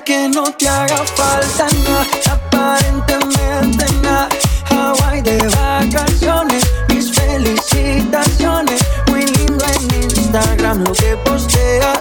Que 0.05 0.29
no 0.29 0.43
te 0.53 0.69
haga 0.69 1.03
falta 1.15 1.67
nada, 1.83 2.05
aparentemente 2.31 3.85
nada. 4.01 4.29
Hawaii 4.69 5.21
de 5.21 5.37
vacaciones, 5.37 6.63
mis 6.87 7.11
felicitaciones. 7.11 8.79
Muy 9.09 9.25
lindo 9.25 9.65
en 9.65 10.03
Instagram 10.03 10.85
lo 10.85 10.93
que 10.93 11.17
posteas. 11.25 11.96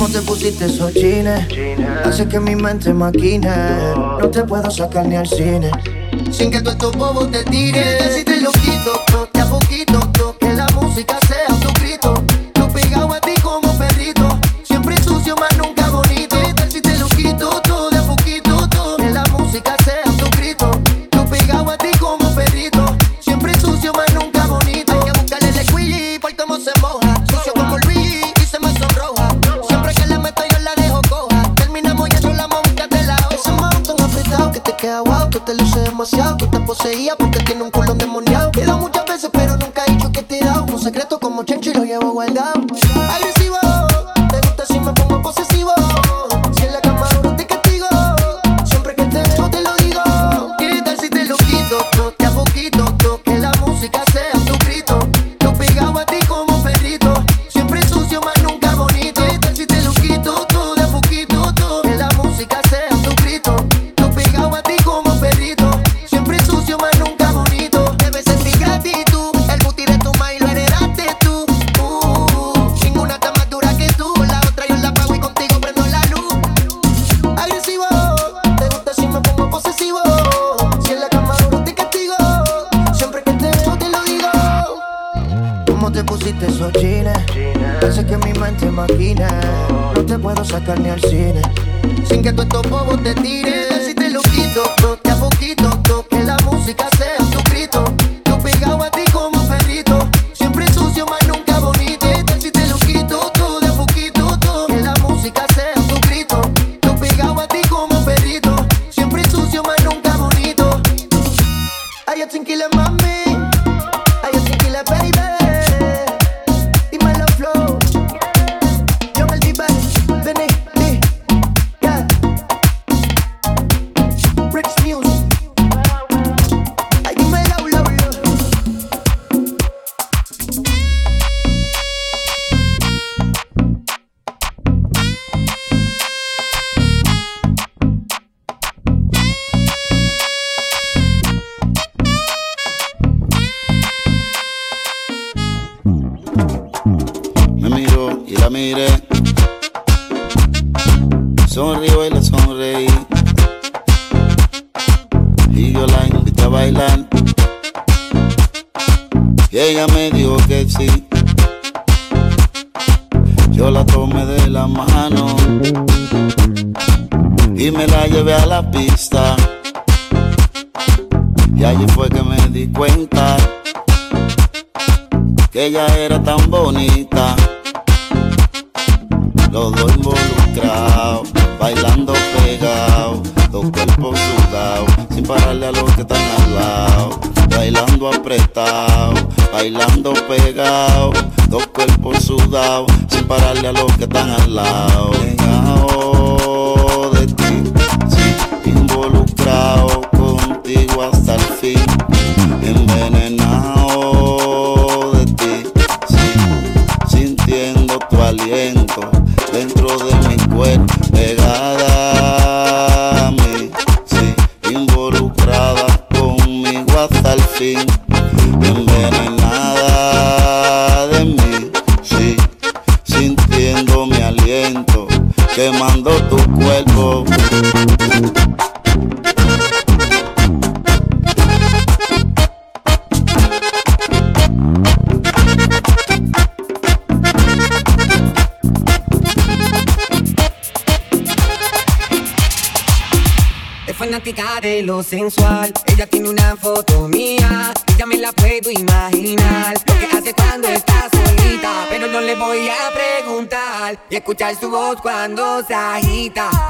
cómo 0.00 0.12
te 0.14 0.22
pusiste 0.22 0.64
esos 0.64 0.94
jeans 0.94 1.46
Hace 2.04 2.26
que 2.26 2.40
mi 2.40 2.56
mente 2.56 2.94
maquine. 2.94 3.50
No 4.18 4.30
te 4.30 4.42
puedo 4.44 4.70
sacar 4.70 5.06
ni 5.06 5.16
al 5.16 5.26
cine. 5.26 5.70
Sin 6.30 6.50
que 6.50 6.62
tú 6.62 6.70
estos 6.70 6.96
bobos 6.96 7.30
te 7.30 7.44
tiren. 7.44 8.10
Si 8.10 8.24
te 8.24 8.40
lo 8.40 8.50
quito, 8.52 8.92
no 9.12 9.39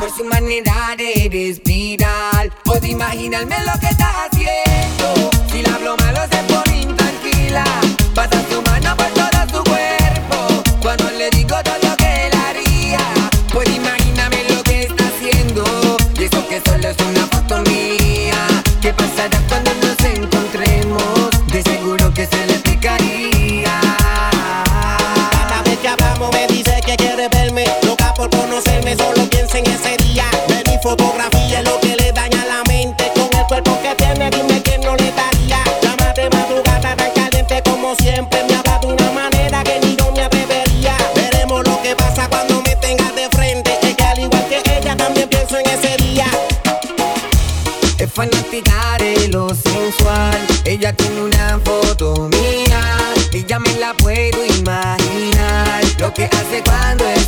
por 0.01 0.11
su 0.11 0.25
manera 0.25 0.97
de 0.99 1.29
respirar. 1.31 2.51
Puedo 2.65 2.85
imaginarme 2.87 3.55
lo 3.65 3.79
que 3.79 3.87
estás 3.87 4.13
haciendo. 4.27 5.31
Si 5.51 5.63
la 5.63 5.75
hablo 5.77 5.97
malo 5.97 6.21
se 6.29 6.43
pone 6.53 6.83
intranquila. 6.83 7.65
Pasa 8.15 8.43
su 8.51 8.61
mano 8.63 8.97
por 8.97 9.07
todo 9.11 9.59
su 9.59 9.71
cuerpo. 9.71 10.63
Cuando 10.83 11.09
le 11.13 11.31
digo 11.31 11.57
todo 11.63 11.77
lo 11.89 11.97
que 11.97 12.27
él 12.27 12.33
haría, 12.49 13.01
puedo 13.53 13.71
imaginarme 13.71 14.43
lo 14.49 14.63
que 14.65 14.83
está 14.83 15.05
haciendo. 15.07 15.65
Y 16.19 16.25
eso 16.25 16.49
que 16.49 16.61
solo 16.61 16.89
es 16.89 16.97
una 16.99 17.27
foto 17.29 17.63
mía. 17.71 18.47
¿Qué 18.83 18.93
pasará 18.93 19.39
cuando 19.49 19.70
desde 56.51 56.65
cuando 56.65 57.20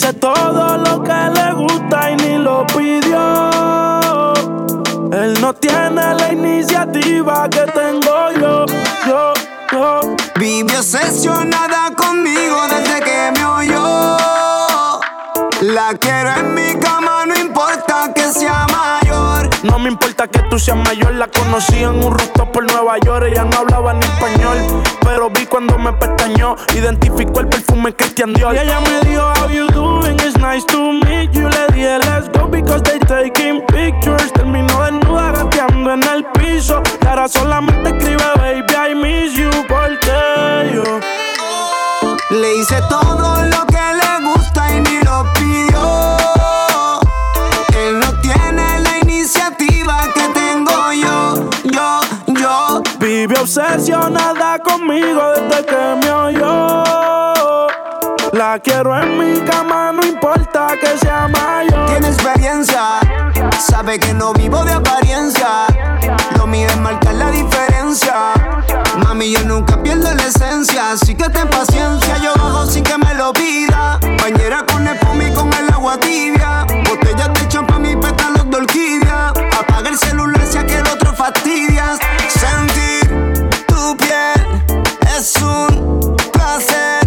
Hice 0.00 0.14
todo 0.14 0.78
lo 0.78 1.02
que 1.02 1.12
le 1.12 1.52
gusta 1.52 2.10
y 2.10 2.16
ni 2.16 2.38
lo 2.38 2.66
pidió. 2.68 4.32
Él 5.12 5.38
no 5.42 5.52
tiene 5.52 6.14
la 6.14 6.32
iniciativa 6.32 7.46
que 7.50 7.66
tengo 7.70 8.30
yo, 8.40 8.64
yo, 9.06 9.34
yo. 9.70 10.00
Vivió 10.36 10.78
obsesionada 10.78 11.94
conmigo 11.94 12.66
desde 12.70 13.00
que 13.02 13.29
la 15.74 15.94
quiero 15.94 16.30
en 16.36 16.52
mi 16.52 16.74
cama, 16.80 17.26
no 17.26 17.38
importa 17.38 18.12
que 18.12 18.22
sea 18.32 18.66
mayor. 18.66 19.48
No 19.62 19.78
me 19.78 19.88
importa 19.88 20.26
que 20.26 20.40
tú 20.50 20.58
seas 20.58 20.76
mayor, 20.76 21.14
la 21.14 21.28
conocí 21.28 21.84
en 21.84 22.02
un 22.02 22.12
rostro 22.12 22.50
por 22.50 22.64
Nueva 22.64 22.98
York. 22.98 23.26
Ella 23.30 23.44
no 23.44 23.58
hablaba 23.58 23.92
ni 23.92 24.04
español, 24.04 24.58
pero 25.02 25.30
vi 25.30 25.46
cuando 25.46 25.78
me 25.78 25.92
pestañó. 25.92 26.56
Identificó 26.74 27.40
el 27.40 27.46
perfume 27.46 27.94
Christian 27.94 28.32
Dior. 28.32 28.52
Y 28.56 28.58
ella 28.58 28.80
me 28.80 29.08
dijo, 29.08 29.22
How 29.22 29.48
you 29.48 29.68
doing? 29.68 30.14
It's 30.14 30.36
nice 30.38 30.66
to 30.66 30.92
meet 30.92 31.30
you. 31.32 31.48
Le 31.48 31.66
dije, 31.72 31.98
Let's 32.00 32.28
go 32.36 32.48
because 32.48 32.82
they 32.82 32.98
taking 32.98 33.64
pictures. 33.66 34.32
Terminó 34.32 34.82
desnuda 34.82 35.30
gateando 35.30 35.92
en 35.92 36.02
el 36.02 36.24
piso. 36.32 36.82
Y 37.00 37.06
ahora 37.06 37.28
solamente 37.28 37.90
escribe, 37.90 38.24
Baby, 38.36 38.74
I 38.74 38.94
miss 38.96 39.34
you. 39.34 39.50
Porque 39.68 40.72
yo 40.74 41.00
le 42.30 42.56
hice 42.56 42.80
todo 42.88 43.44
lo 43.44 43.66
que 43.66 43.76
le 43.76 44.32
gusta 44.32 44.76
y 44.76 44.80
ni 44.80 45.00
lo 45.02 45.24
obsesionada 53.26 54.58
conmigo 54.60 55.20
desde 55.34 55.66
que 55.66 55.76
me 56.02 56.10
oyó. 56.10 56.84
La 58.32 58.58
quiero 58.62 58.96
en 58.96 59.18
mi 59.18 59.40
cama, 59.40 59.92
no 59.92 60.06
importa 60.06 60.68
que 60.80 60.96
sea 60.98 61.28
mayor. 61.28 61.86
Tiene 61.86 62.08
experiencia, 62.08 63.00
sabe 63.58 63.98
que 63.98 64.14
no 64.14 64.32
vivo 64.32 64.64
de 64.64 64.72
apariencia. 64.72 65.66
Lo 66.38 66.46
mío 66.46 66.68
es 66.68 66.76
marcar 66.78 67.14
la 67.14 67.30
diferencia. 67.30 68.32
Mami, 69.04 69.32
yo 69.32 69.44
nunca 69.44 69.82
pierdo 69.82 70.14
la 70.14 70.22
esencia, 70.22 70.92
así 70.92 71.14
que 71.14 71.28
ten 71.28 71.48
paciencia. 71.48 72.16
Yo 72.18 72.32
bajo 72.36 72.66
sin 72.66 72.84
que 72.84 72.96
me 72.96 73.14
lo 73.14 73.32
pida. 73.32 73.98
Bañera 74.22 74.64
con 74.64 74.86
el 74.86 74.96
y 74.96 75.34
con 75.34 75.52
el 75.52 75.70
agua 75.72 75.98
tibia. 75.98 76.64
Botella 76.88 77.28
de 77.28 77.48
champán 77.48 77.84
y 77.84 77.96
pétalos 77.96 78.48
de 78.48 78.56
orquídea. 78.56 79.28
Apaga 79.58 79.90
el 79.90 79.98
celular 79.98 80.46
si 80.46 80.56
aquel 80.56 80.86
otro 80.86 81.12
fastidias. 81.12 81.98
Es 85.20 85.36
un 85.42 86.16
placer. 86.32 86.99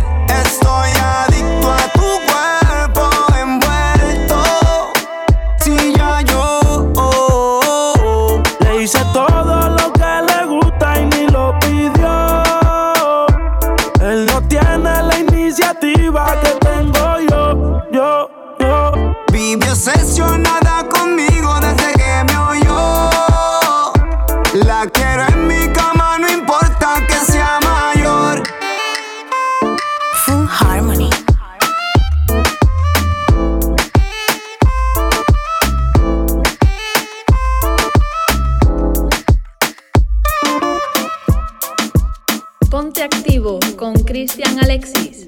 Cristian 44.24 44.57
Alexis. 44.63 45.26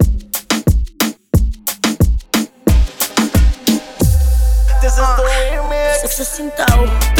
Sexo 5.99 7.14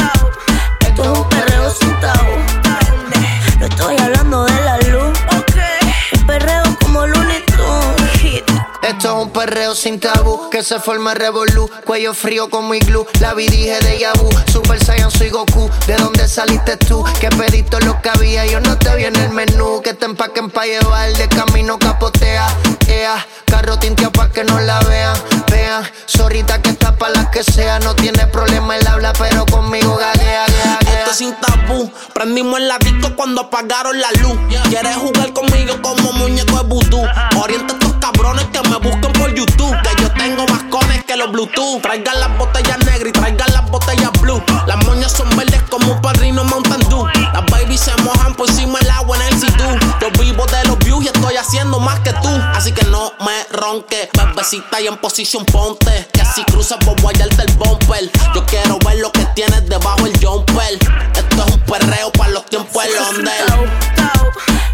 sin 9.76 10.00
tabú 10.00 10.50
que 10.50 10.64
se 10.64 10.80
forma 10.80 11.14
revolú. 11.14 11.70
Cuello 11.86 12.14
frío 12.14 12.50
como 12.50 12.74
iglú. 12.74 13.06
La 13.20 13.34
vi 13.34 13.48
dije 13.48 13.80
de 13.82 14.00
Yabu. 14.00 14.30
Super 14.52 14.84
Saiyan 14.84 15.12
soy 15.12 15.30
Goku. 15.30 15.70
¿De 15.86 15.96
dónde 15.98 16.28
saliste 16.28 16.78
tú? 16.78 17.04
Que 17.20 17.30
pediste 17.30 17.80
lo 17.82 18.02
que 18.02 18.10
había. 18.10 18.46
Yo 18.46 18.60
no 18.62 18.78
te 18.78 18.96
vi 18.96 19.06
en 19.06 19.16
el 19.18 19.30
menú. 19.30 19.82
Que 19.84 19.94
te 19.94 20.06
empaquen 20.06 20.50
pa' 20.50 20.66
llevar. 20.66 21.12
De 21.14 21.28
camino 21.28 21.78
capotea. 21.78 22.48
Ea. 22.88 23.26
Carro 23.46 23.78
tinteado 23.78 24.12
pa' 24.14 24.30
que 24.30 24.44
no 24.44 24.60
la 24.60 24.80
vean. 24.82 25.18
Vean. 25.52 25.84
Zorrita 26.08 26.62
que 26.62 26.70
está 26.70 26.96
pa' 26.96 27.10
las 27.10 27.28
que 27.30 27.44
sea. 27.44 27.80
No 27.80 27.96
tiene 27.96 28.28
problema 28.28 28.78
el 28.78 28.88
habla, 28.88 29.14
pero 29.14 29.46
conmigo 29.46 29.98
gaguea, 29.98 30.46
gaguea. 30.48 31.00
Esto 31.00 31.14
sin 31.14 31.36
tabú. 31.36 31.92
Prendimos 32.14 32.60
el 32.60 32.72
disco 32.80 33.16
cuando 33.16 33.42
apagaron 33.42 34.00
la 34.00 34.12
luz. 34.22 34.38
Quieres 34.70 34.96
jugar 34.96 35.34
conmigo 35.34 35.82
como 35.82 36.14
muñeco 36.14 36.58
de 36.58 36.64
vudú. 36.64 37.04
Orienta 37.38 37.74
a 37.74 37.78
estos 37.78 37.94
cabrones 38.00 38.46
que 38.46 38.62
me 38.70 38.78
busquen 38.78 39.12
por 39.14 39.34
YouTube. 39.34 39.65
Que 39.72 40.02
yo 40.02 40.12
tengo 40.12 40.46
más 40.48 40.64
cones 40.64 41.04
que 41.06 41.16
los 41.16 41.32
Bluetooth. 41.32 41.82
Traigan 41.82 42.20
las 42.20 42.38
botellas 42.38 42.78
negras 42.80 43.08
y 43.08 43.12
traigan 43.12 43.54
las 43.54 43.70
botellas 43.70 44.12
blue. 44.22 44.42
Las 44.68 44.84
moñas 44.86 45.12
son 45.12 45.30
verdes 45.36 45.62
como 45.70 45.94
un 45.94 46.02
padrino 46.02 46.44
Mountain 46.44 46.82
Dew. 46.90 47.08
Las 47.34 47.46
babies 47.52 47.82
se 47.82 47.96
mojan 48.02 48.36
por 48.36 48.50
encima 48.50 48.80
del 48.80 48.90
agua 48.92 49.18
en 49.18 49.34
el 49.34 49.40
Sidú. 49.40 49.80
Yo 50.02 50.10
vivo 50.20 50.46
de 50.46 50.64
los 50.66 50.78
views 50.80 51.04
y 51.06 51.08
estoy 51.08 51.36
haciendo 51.38 51.80
más 51.80 52.00
que 52.02 52.14
tú. 52.14 52.30
Así 52.54 52.72
que 52.72 52.86
no 52.86 53.14
me 53.20 53.58
ronque, 53.58 54.10
bebecita 54.14 54.82
y 54.82 54.88
en 54.88 54.98
posición 54.98 55.46
ponte. 55.46 56.08
Que 56.14 56.24
si 56.36 56.44
cruzas 56.46 56.80
voy 56.86 56.98
a 56.98 57.08
hallarte 57.08 57.44
el 57.44 57.54
bumper. 57.54 58.12
Yo 58.34 58.46
quiero 58.46 58.78
ver 58.80 58.98
lo 59.00 59.12
que 59.12 59.26
tienes 59.36 59.68
debajo 59.68 60.06
el 60.06 60.14
jumper. 60.26 60.78
Esto 61.14 61.46
es 61.46 61.54
un 61.54 61.60
perreo 61.62 62.12
para 62.12 62.32
los 62.32 62.46
tiempos 62.46 62.84
del 62.84 62.96
Londel. 62.96 63.70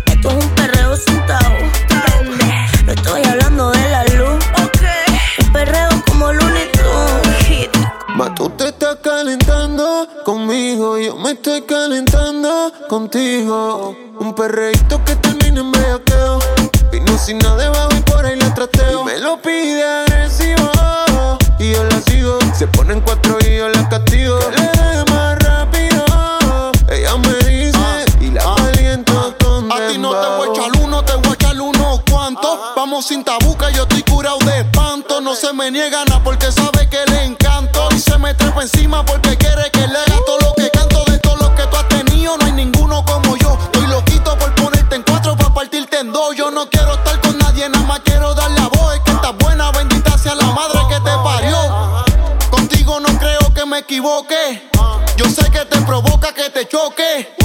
Esto 0.05 0.29
es 0.29 0.45
un 0.45 0.49
calentando 9.01 10.07
conmigo, 10.23 10.97
yo 10.97 11.15
me 11.15 11.31
estoy 11.31 11.61
calentando 11.63 12.71
contigo. 12.87 13.95
Un 14.19 14.33
perreíto 14.35 15.03
que 15.03 15.15
termina 15.15 15.61
en 15.61 15.71
bellaqueo. 15.71 16.39
Vino 16.91 17.17
sin 17.17 17.39
nada 17.39 17.57
debajo 17.57 17.89
y 17.97 18.01
por 18.01 18.25
ahí 18.25 18.39
la 18.39 18.53
trateo. 18.53 19.01
Y 19.01 19.05
me 19.05 19.19
lo 19.19 19.41
pide 19.41 19.83
agresivo 19.83 20.71
y 21.59 21.73
yo 21.73 21.83
la 21.83 22.01
sigo. 22.01 22.39
Se 22.53 22.67
ponen 22.67 23.01
cuatro 23.01 23.37
y 23.41 23.57
yo 23.57 23.69
la 23.69 23.89
castigo. 23.89 24.39
Que 24.39 24.61
le 24.61 25.11
más 25.11 25.39
rápido. 25.39 26.05
Ella 26.89 27.17
me 27.17 27.33
dice 27.49 28.05
y 28.19 28.29
la 28.31 28.55
caliento 28.55 29.35
con 29.43 29.71
A 29.71 29.87
ti 29.87 29.97
no 29.97 30.11
te 30.11 30.27
voy 30.27 30.49
a 30.49 30.51
echar 30.51 30.83
uno, 30.83 31.03
te 31.03 31.15
voy 31.15 31.29
a 31.29 31.33
echar 31.33 31.59
unos 31.59 32.01
cuantos. 32.09 32.59
Vamos 32.75 33.07
sin 33.07 33.23
tabuca, 33.23 33.69
yo 33.71 33.83
estoy 33.83 34.03
curado 34.03 34.37
de 34.45 34.59
espanto. 34.59 35.21
No 35.21 35.33
se 35.35 35.51
me 35.53 35.71
niega 35.71 36.05
porque 38.61 39.35
quiere 39.37 39.71
que 39.71 39.87
le 39.87 39.97
haga 39.97 40.19
todo 40.23 40.37
lo 40.39 40.53
que 40.53 40.69
canto. 40.69 41.03
De 41.05 41.17
todo 41.17 41.35
lo 41.37 41.55
que 41.55 41.63
tú 41.63 41.77
has 41.77 41.87
tenido, 41.87 42.37
no 42.37 42.45
hay 42.45 42.51
ninguno 42.51 43.03
como 43.03 43.35
yo. 43.37 43.57
Estoy 43.59 43.87
loquito 43.87 44.37
por 44.37 44.53
ponerte 44.53 44.97
en 44.97 45.01
cuatro 45.01 45.35
para 45.35 45.51
partirte 45.51 45.97
en 45.97 46.13
dos. 46.13 46.35
Yo 46.35 46.51
no 46.51 46.69
quiero 46.69 46.93
estar 46.93 47.19
con 47.21 47.39
nadie, 47.39 47.67
nada 47.69 47.83
más 47.87 48.01
quiero 48.01 48.35
dar 48.35 48.51
la 48.51 48.67
voz. 48.67 48.93
Es 48.93 49.01
que 49.01 49.11
estás 49.13 49.35
buena, 49.39 49.71
bendita 49.71 50.15
sea 50.15 50.35
la 50.35 50.45
madre 50.51 50.79
que 50.89 50.95
te 50.95 51.11
parió. 51.23 52.05
Contigo 52.51 52.99
no 52.99 53.17
creo 53.17 53.51
que 53.51 53.65
me 53.65 53.79
equivoque. 53.79 54.69
Yo 55.17 55.25
sé 55.25 55.49
que 55.49 55.65
te 55.65 55.81
provoca 55.81 56.31
que 56.31 56.51
te 56.51 56.67
choque. 56.67 57.40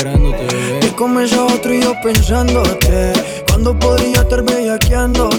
Esperándote, 0.00 0.46
bebé. 0.46 0.80
Y 0.86 0.90
comenzó 0.90 1.46
otro 1.46 1.74
y 1.74 1.82
yo 1.82 1.94
pensándote. 2.02 3.12
Cuando 3.46 3.78
podría 3.78 4.22
estar 4.22 4.42
bellaqueándote. 4.42 5.29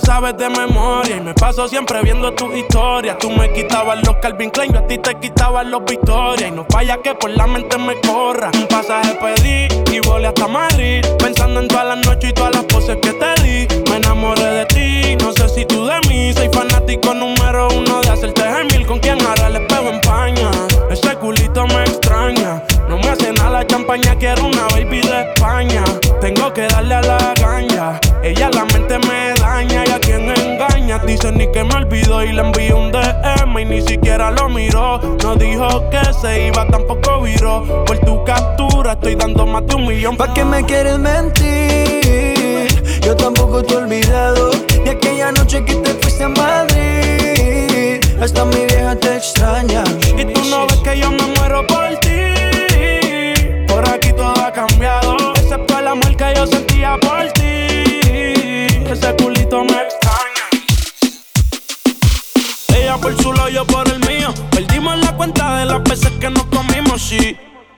Sabes 0.00 0.36
de 0.36 0.48
memoria. 0.48 1.16
Y 1.16 1.20
me 1.20 1.34
paso 1.34 1.68
siempre 1.68 2.02
viendo 2.02 2.32
tus 2.32 2.54
historias. 2.54 3.18
Tú 3.18 3.30
me 3.30 3.52
quitabas 3.52 3.98
los 4.06 4.16
Calvin 4.16 4.50
Klein, 4.50 4.72
yo 4.72 4.80
a 4.80 4.86
ti 4.86 4.98
te 4.98 5.14
quitaba 5.16 5.62
los 5.64 5.84
Victoria. 5.84 6.48
Y 6.48 6.50
no 6.50 6.66
falla 6.68 6.98
que 7.02 7.14
por 7.14 7.30
la 7.30 7.46
mente 7.46 7.78
me 7.78 8.00
corra. 8.00 8.50
Un 8.54 8.66
pasaje 8.66 9.16
pedí 9.20 9.68
y 9.92 10.00
volé 10.00 10.28
hasta 10.28 10.46
Madrid. 10.46 11.04
Pensando 11.18 11.60
en 11.60 11.68
todas 11.68 11.86
las 11.86 12.06
noches 12.06 12.30
y 12.30 12.32
todas 12.32 12.54
las 12.54 12.64
poses 12.64 12.96
que 13.02 13.12
te 13.12 13.42
di. 13.42 13.68
Me 13.90 13.96
enamoré 13.96 14.44
de 14.44 14.66
ti, 14.66 15.16
no 15.16 15.32
sé 15.32 15.48
si 15.48 15.64
tú 15.64 15.86
de 15.86 15.98
mí. 16.08 16.32
Soy 16.32 16.48
fanático 16.52 17.14
número 17.14 17.68
uno 17.68 18.00
de 18.00 18.10
hacerte 18.10 18.42
gemil. 18.42 18.86
Con 18.86 18.98
quien 18.98 19.20
ahora 19.24 19.48
el 19.48 19.56
espejo 19.56 19.88
empaña. 19.90 20.50
Ese 20.90 21.14
culito 21.16 21.66
me 21.66 21.82
extraña. 21.84 22.62
No 22.88 22.98
me 22.98 23.08
hace 23.08 23.32
nada 23.32 23.50
la 23.50 23.66
champaña, 23.66 24.14
quiero 24.16 24.46
una 24.46 24.66
baby 24.68 25.00
de 25.00 25.22
España. 25.22 25.84
Tengo 26.20 26.52
que 26.52 26.62
darle 26.68 26.94
a 26.94 27.02
la 27.02 27.34
caña. 27.34 28.00
Ella 28.22 28.50
la 28.50 28.64
mente 28.64 28.98
me 28.98 29.35
daña 29.56 29.84
y 29.86 29.90
a 29.90 29.98
quien 29.98 30.30
engaña. 30.30 30.98
Dice 31.06 31.32
ni 31.32 31.50
que 31.50 31.64
me 31.64 31.74
olvidó 31.74 32.22
y 32.22 32.32
le 32.32 32.42
envié 32.42 32.74
un 32.74 32.92
DM 32.92 33.58
y 33.58 33.64
ni 33.64 33.80
siquiera 33.80 34.30
lo 34.30 34.48
miró. 34.48 35.00
No 35.22 35.34
dijo 35.36 35.88
que 35.90 36.00
se 36.20 36.48
iba, 36.48 36.66
tampoco 36.68 37.22
viró. 37.22 37.84
Por 37.86 37.98
tu 38.00 38.22
captura 38.24 38.92
estoy 38.92 39.14
dando 39.14 39.46
más 39.46 39.66
de 39.66 39.74
un 39.76 39.86
millón. 39.86 40.16
¿Pa' 40.16 40.32
qué 40.34 40.44
me 40.44 40.62
quieres 40.64 40.98
mentir? 40.98 42.68
Yo 43.00 43.16
tampoco 43.16 43.62
te 43.62 43.74
he 43.74 43.76
olvidado 43.78 44.50
de 44.84 44.90
aquella 44.90 45.32
noche 45.32 45.64
que 45.64 45.74
te 45.76 45.90
fuiste 46.00 46.24
a 46.24 46.28
Madrid. 46.28 48.00
Hasta 48.20 48.44
mi 48.44 48.64
vieja 48.66 48.94
te 48.96 49.16
extraña. 49.16 49.84
Y 50.18 50.24
tú 50.32 50.40
no 50.50 50.66
ves 50.66 50.80
que 50.84 50.98
yo 50.98 51.10
me 51.10 51.26
muero. 51.38 51.66
Por 51.66 51.84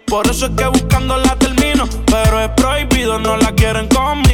Por 0.07 0.26
eso 0.26 0.47
es 0.47 0.53
que 0.53 0.66
buscando 0.66 1.18
la 1.18 1.37
termino. 1.37 1.85
Pero 2.07 2.41
es 2.41 2.49
prohibido, 2.57 3.18
no 3.18 3.37
la 3.37 3.53
quieren 3.53 3.87
conmigo. 3.89 4.28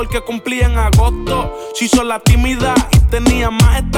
Porque 0.00 0.22
cumplía 0.22 0.64
en 0.64 0.78
agosto. 0.78 1.54
Se 1.74 1.84
hizo 1.84 2.02
la 2.04 2.20
tímida 2.20 2.74
y 2.90 2.98
tenía 3.10 3.50
más 3.50 3.89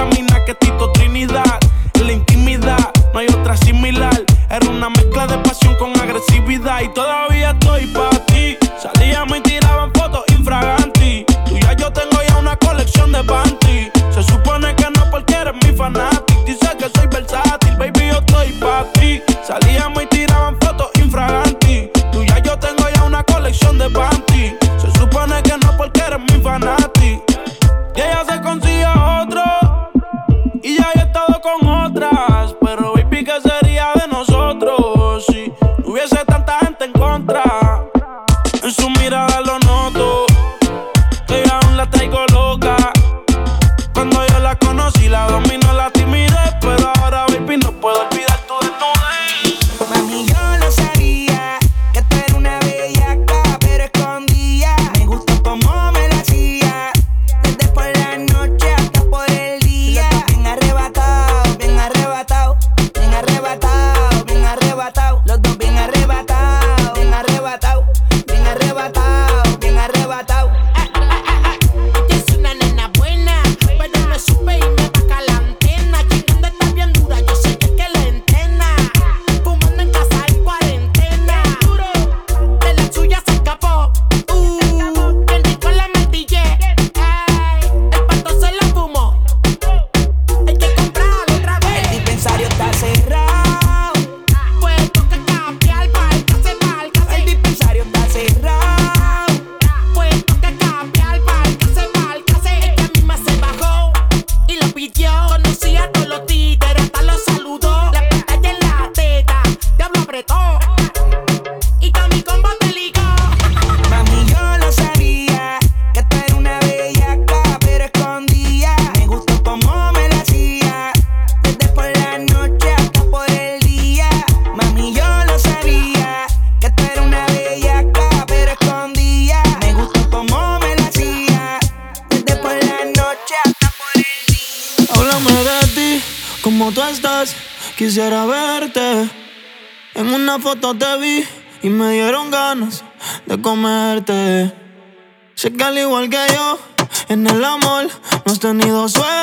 En 147.13 147.27
el 147.27 147.45
amor. 147.45 147.91
No 148.25 148.33
has 148.33 148.39
tenido 148.39 148.89
suerte. 148.89 149.22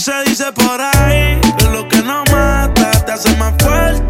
Se 0.00 0.22
dice 0.24 0.50
por 0.52 0.80
ahí 0.80 1.38
que 1.58 1.64
lo 1.68 1.86
que 1.86 2.00
no 2.00 2.24
mata 2.32 2.90
te 3.04 3.12
hace 3.12 3.36
más 3.36 3.52
fuerte. 3.62 4.09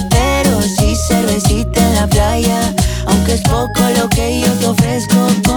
aunque 3.05 3.33
es 3.33 3.41
poco 3.41 3.79
lo 3.95 4.09
que 4.09 4.41
yo 4.41 4.51
te 4.53 4.65
ofrezco 4.65 5.50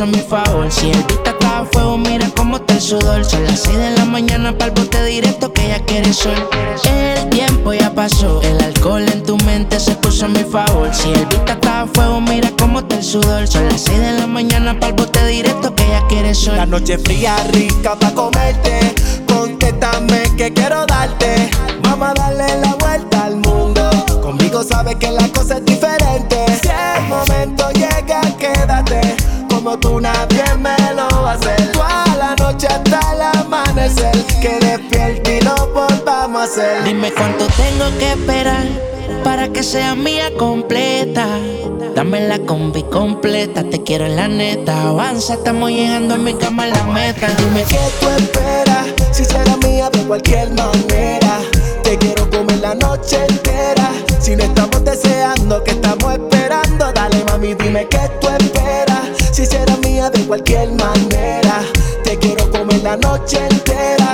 a 0.00 0.06
mi 0.06 0.18
favor. 0.18 0.70
Si 0.70 0.90
el 0.90 1.02
beat 1.04 1.26
está 1.26 1.60
a 1.60 1.64
fuego, 1.64 1.96
mira 1.96 2.28
cómo 2.36 2.56
está 2.56 2.74
el 2.74 2.80
sudor. 2.80 3.24
Son 3.24 3.42
las 3.44 3.60
6 3.60 3.78
de 3.78 3.90
la 3.92 4.04
mañana 4.04 4.52
para 4.52 4.66
el 4.66 4.72
bote 4.72 5.02
directo 5.04 5.52
que 5.52 5.64
ella 5.64 5.82
quiere 5.86 6.12
sol. 6.12 6.34
El 6.84 7.30
tiempo 7.30 7.72
ya 7.72 7.94
pasó, 7.94 8.42
el 8.42 8.60
alcohol 8.62 9.06
en 9.08 9.22
tu 9.22 9.38
mente 9.38 9.80
se 9.80 9.94
puso 9.96 10.26
a 10.26 10.28
mi 10.28 10.44
favor. 10.44 10.92
Si 10.92 11.08
el 11.10 11.24
beat 11.26 11.48
está 11.48 11.82
a 11.82 11.86
fuego, 11.86 12.20
mira 12.20 12.50
cómo 12.58 12.80
está 12.80 12.96
el 12.96 13.04
sudor. 13.04 13.46
Son 13.48 13.66
las 13.68 13.80
6 13.82 13.98
de 13.98 14.12
la 14.12 14.26
mañana 14.26 14.74
para 14.74 14.88
el 14.88 14.94
bote 14.94 15.24
directo 15.26 15.74
que 15.74 15.84
ella 15.84 16.02
quiere 16.08 16.34
sol. 16.34 16.56
La 16.56 16.66
noche 16.66 16.98
fría, 16.98 17.34
rica 17.52 17.94
pa' 17.98 18.12
comerte. 18.12 18.94
Contéstame 19.26 20.24
que 20.36 20.52
quiero 20.52 20.84
darte. 20.84 21.48
Vamos 21.82 22.08
a 22.08 22.14
darle 22.14 22.60
la 22.60 22.74
vuelta 22.74 23.24
al 23.24 23.36
mundo. 23.36 23.88
Conmigo 24.20 24.62
sabes 24.62 24.96
que 24.96 25.10
la 25.10 25.26
cosa 25.28 25.56
es 25.56 25.64
diferente. 25.64 26.36
Si 26.60 26.68
el 26.68 27.08
momento. 27.08 27.75
Como 29.76 29.80
tú 29.80 30.00
nadie 30.00 30.44
me 30.58 30.74
lo 30.94 31.06
va 31.22 31.32
a 31.32 31.34
hacer. 31.34 31.72
Toda 31.72 32.06
la 32.16 32.34
noche 32.36 32.66
hasta 32.66 33.00
el 33.12 33.20
amanecer. 33.20 34.12
Que 34.40 34.58
despierte 34.58 35.36
y 35.36 35.40
lo 35.42 35.54
volvamos 35.68 36.40
a 36.40 36.44
hacer. 36.44 36.84
Dime 36.84 37.12
cuánto 37.12 37.46
tengo 37.48 37.98
que 37.98 38.12
esperar 38.12 38.64
para 39.22 39.48
que 39.48 39.62
sea 39.62 39.94
mía 39.94 40.30
completa. 40.38 41.26
Dame 41.94 42.26
la 42.26 42.38
combi 42.38 42.84
completa, 42.84 43.64
te 43.64 43.82
quiero 43.82 44.06
en 44.06 44.16
la 44.16 44.28
neta. 44.28 44.88
Avanza, 44.88 45.34
estamos 45.34 45.70
llegando 45.70 46.14
en 46.14 46.24
mi 46.24 46.34
cama 46.34 46.62
a 46.62 46.68
la 46.68 46.84
meta. 46.84 47.26
Dime 47.36 47.64
¿Qué 47.68 47.78
tú 48.00 48.08
esperas? 48.08 48.86
Si 49.12 49.24
será 49.24 49.56
mía 49.58 49.90
de 49.90 49.98
cualquier 50.04 50.50
manera. 50.52 51.40
Te 51.82 51.98
quiero 51.98 52.30
comer 52.30 52.60
la 52.60 52.74
noche 52.74 53.18
entera. 53.28 53.90
Si 54.20 54.36
no 54.36 54.44
estamos 54.44 54.84
deseando, 54.84 55.62
que 55.64 55.72
estamos 55.72 56.14
esperando. 56.14 56.92
Dale, 56.92 57.24
mami, 57.24 57.54
dime 57.54 57.86
qué 57.88 57.98
tú 58.20 58.28
esperas. 58.28 58.45
Será 59.48 59.76
mía 59.76 60.10
de 60.10 60.26
cualquier 60.26 60.68
manera. 60.72 61.62
Te 62.02 62.18
quiero 62.18 62.50
comer 62.50 62.82
la 62.82 62.96
noche 62.96 63.38
entera. 63.48 64.05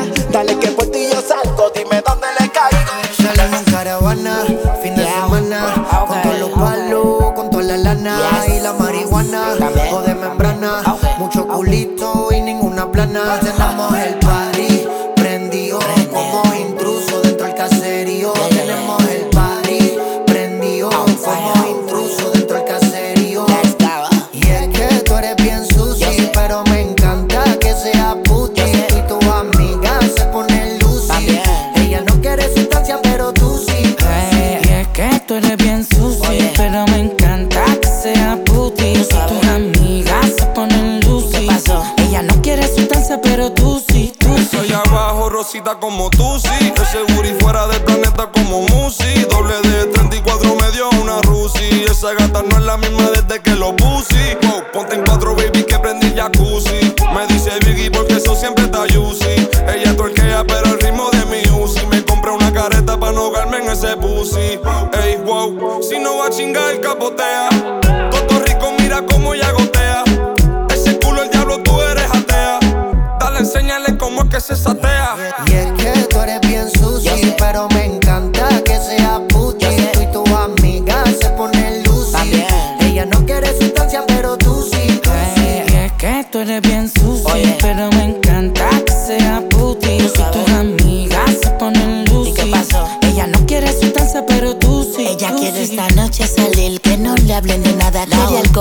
Como 45.81 46.09
tú, 46.10 46.39
sí. 46.39 46.73
Ese 46.81 47.12
booty 47.14 47.35
fuera 47.40 47.66
del 47.66 47.82
planeta 47.82 48.31
como 48.31 48.60
Musi. 48.62 49.24
Doble 49.28 49.60
de 49.62 49.86
34 49.86 50.55
me 50.55 50.70
dio 50.70 50.89
una 51.02 51.20
Rusi. 51.23 51.85
Esa 51.90 52.12
gata 52.14 52.43
no 52.43 52.56
es 52.59 52.62
la 52.62 52.77
misma 52.77 53.10
desde 53.10 53.40
que 53.43 53.51
lo 53.56 53.74
puse. 53.74 54.39
Wow, 54.43 54.62
ponte 54.73 54.94
en 54.94 55.05
cuatro, 55.05 55.35
baby, 55.35 55.64
que 55.64 55.78
prendí 55.81 56.06
el 56.09 56.14
jacuzzi. 56.14 56.94
Me 57.12 57.27
dice 57.27 57.51
Biggie 57.66 57.90
porque 57.90 58.14
eso 58.14 58.36
siempre 58.36 58.64
está 58.64 58.81
juicy. 58.82 59.48
Ella 59.74 59.97
torquea, 59.97 60.44
pero 60.47 60.66
el 60.66 60.81
ritmo 60.81 61.10
de 61.10 61.27
mi 61.27 61.60
Uzi. 61.60 61.85
Me 61.86 62.05
compré 62.05 62.31
una 62.31 62.52
careta 62.52 62.98
para 62.98 63.12
no 63.12 63.23
ahogarme 63.23 63.59
en 63.59 63.70
ese 63.70 63.97
pussy. 63.97 64.60
Ey, 65.02 65.16
wow, 65.24 65.82
si 65.82 65.98
no 65.98 66.19
va 66.19 66.27
a 66.27 66.31
chingar, 66.31 66.81
capotea. 66.81 67.81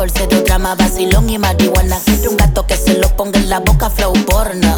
Alcohol, 0.01 0.11
cero 0.13 0.43
drama, 0.45 0.75
vacilón 0.75 1.29
y 1.29 1.37
marihuana. 1.37 1.97
Quiere 2.05 2.29
un 2.29 2.37
gato 2.37 2.65
que 2.65 2.75
se 2.75 2.95
lo 2.97 3.07
ponga 3.15 3.39
en 3.39 3.49
la 3.49 3.59
boca, 3.59 3.89
flow 3.89 4.13
porno. 4.25 4.75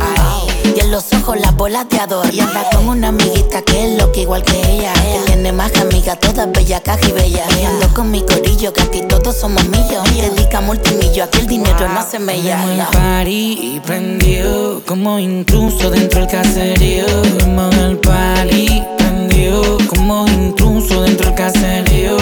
Y 0.75 0.79
en 0.79 0.91
los 0.91 1.11
ojos 1.13 1.39
las 1.39 1.55
bolas 1.55 1.87
de 1.89 1.99
adorno. 1.99 2.31
Y 2.31 2.39
anda 2.39 2.69
con 2.71 2.87
una 2.87 3.09
amiguita 3.09 3.61
que 3.61 3.85
es 3.85 4.01
loca 4.01 4.19
igual 4.19 4.43
que 4.43 4.57
ella. 4.57 4.93
Que 4.93 5.19
tiene 5.27 5.51
más 5.51 5.71
que 5.71 5.79
amiga, 5.81 6.15
todas 6.17 6.51
bellas, 6.51 6.81
caja 6.81 7.07
y 7.07 7.11
bella. 7.11 7.43
Y 7.61 7.65
ando 7.65 7.93
con 7.93 8.11
mi 8.11 8.21
corillo, 8.21 8.73
que 8.73 8.81
aquí 8.81 9.01
todos 9.07 9.35
somos 9.35 9.63
millos. 9.69 10.03
Dedica 10.15 10.61
multimillo, 10.61 11.23
aquí 11.25 11.39
el 11.39 11.47
dinero 11.47 11.87
no 11.89 12.03
se 12.03 12.19
me 12.19 12.33
Tenemos 12.33 12.69
el 12.69 12.77
llama. 12.77 12.91
party 12.91 13.81
prendido 13.85 14.81
como 14.85 15.19
intruso 15.19 15.89
dentro 15.89 16.21
del 16.21 16.29
caserío. 16.29 17.05
Tenemos 17.05 17.75
el 17.77 17.97
party 17.97 18.83
prendido 18.97 19.77
como 19.87 20.27
intruso 20.27 21.01
dentro 21.01 21.27
del 21.27 21.35
caserío. 21.35 22.17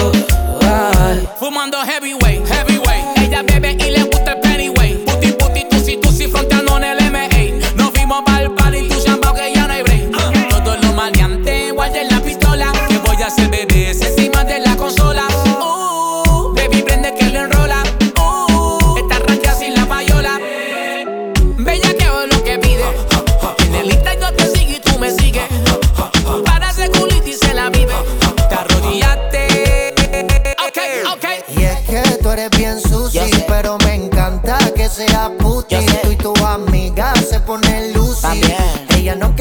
Ay. 0.62 1.26
Fumando 1.38 1.78
heavyweight. 1.78 2.31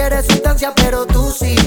Quiere 0.02 0.24
sustancia, 0.24 0.74
pero 0.76 1.06
tú 1.06 1.32
sí. 1.32 1.61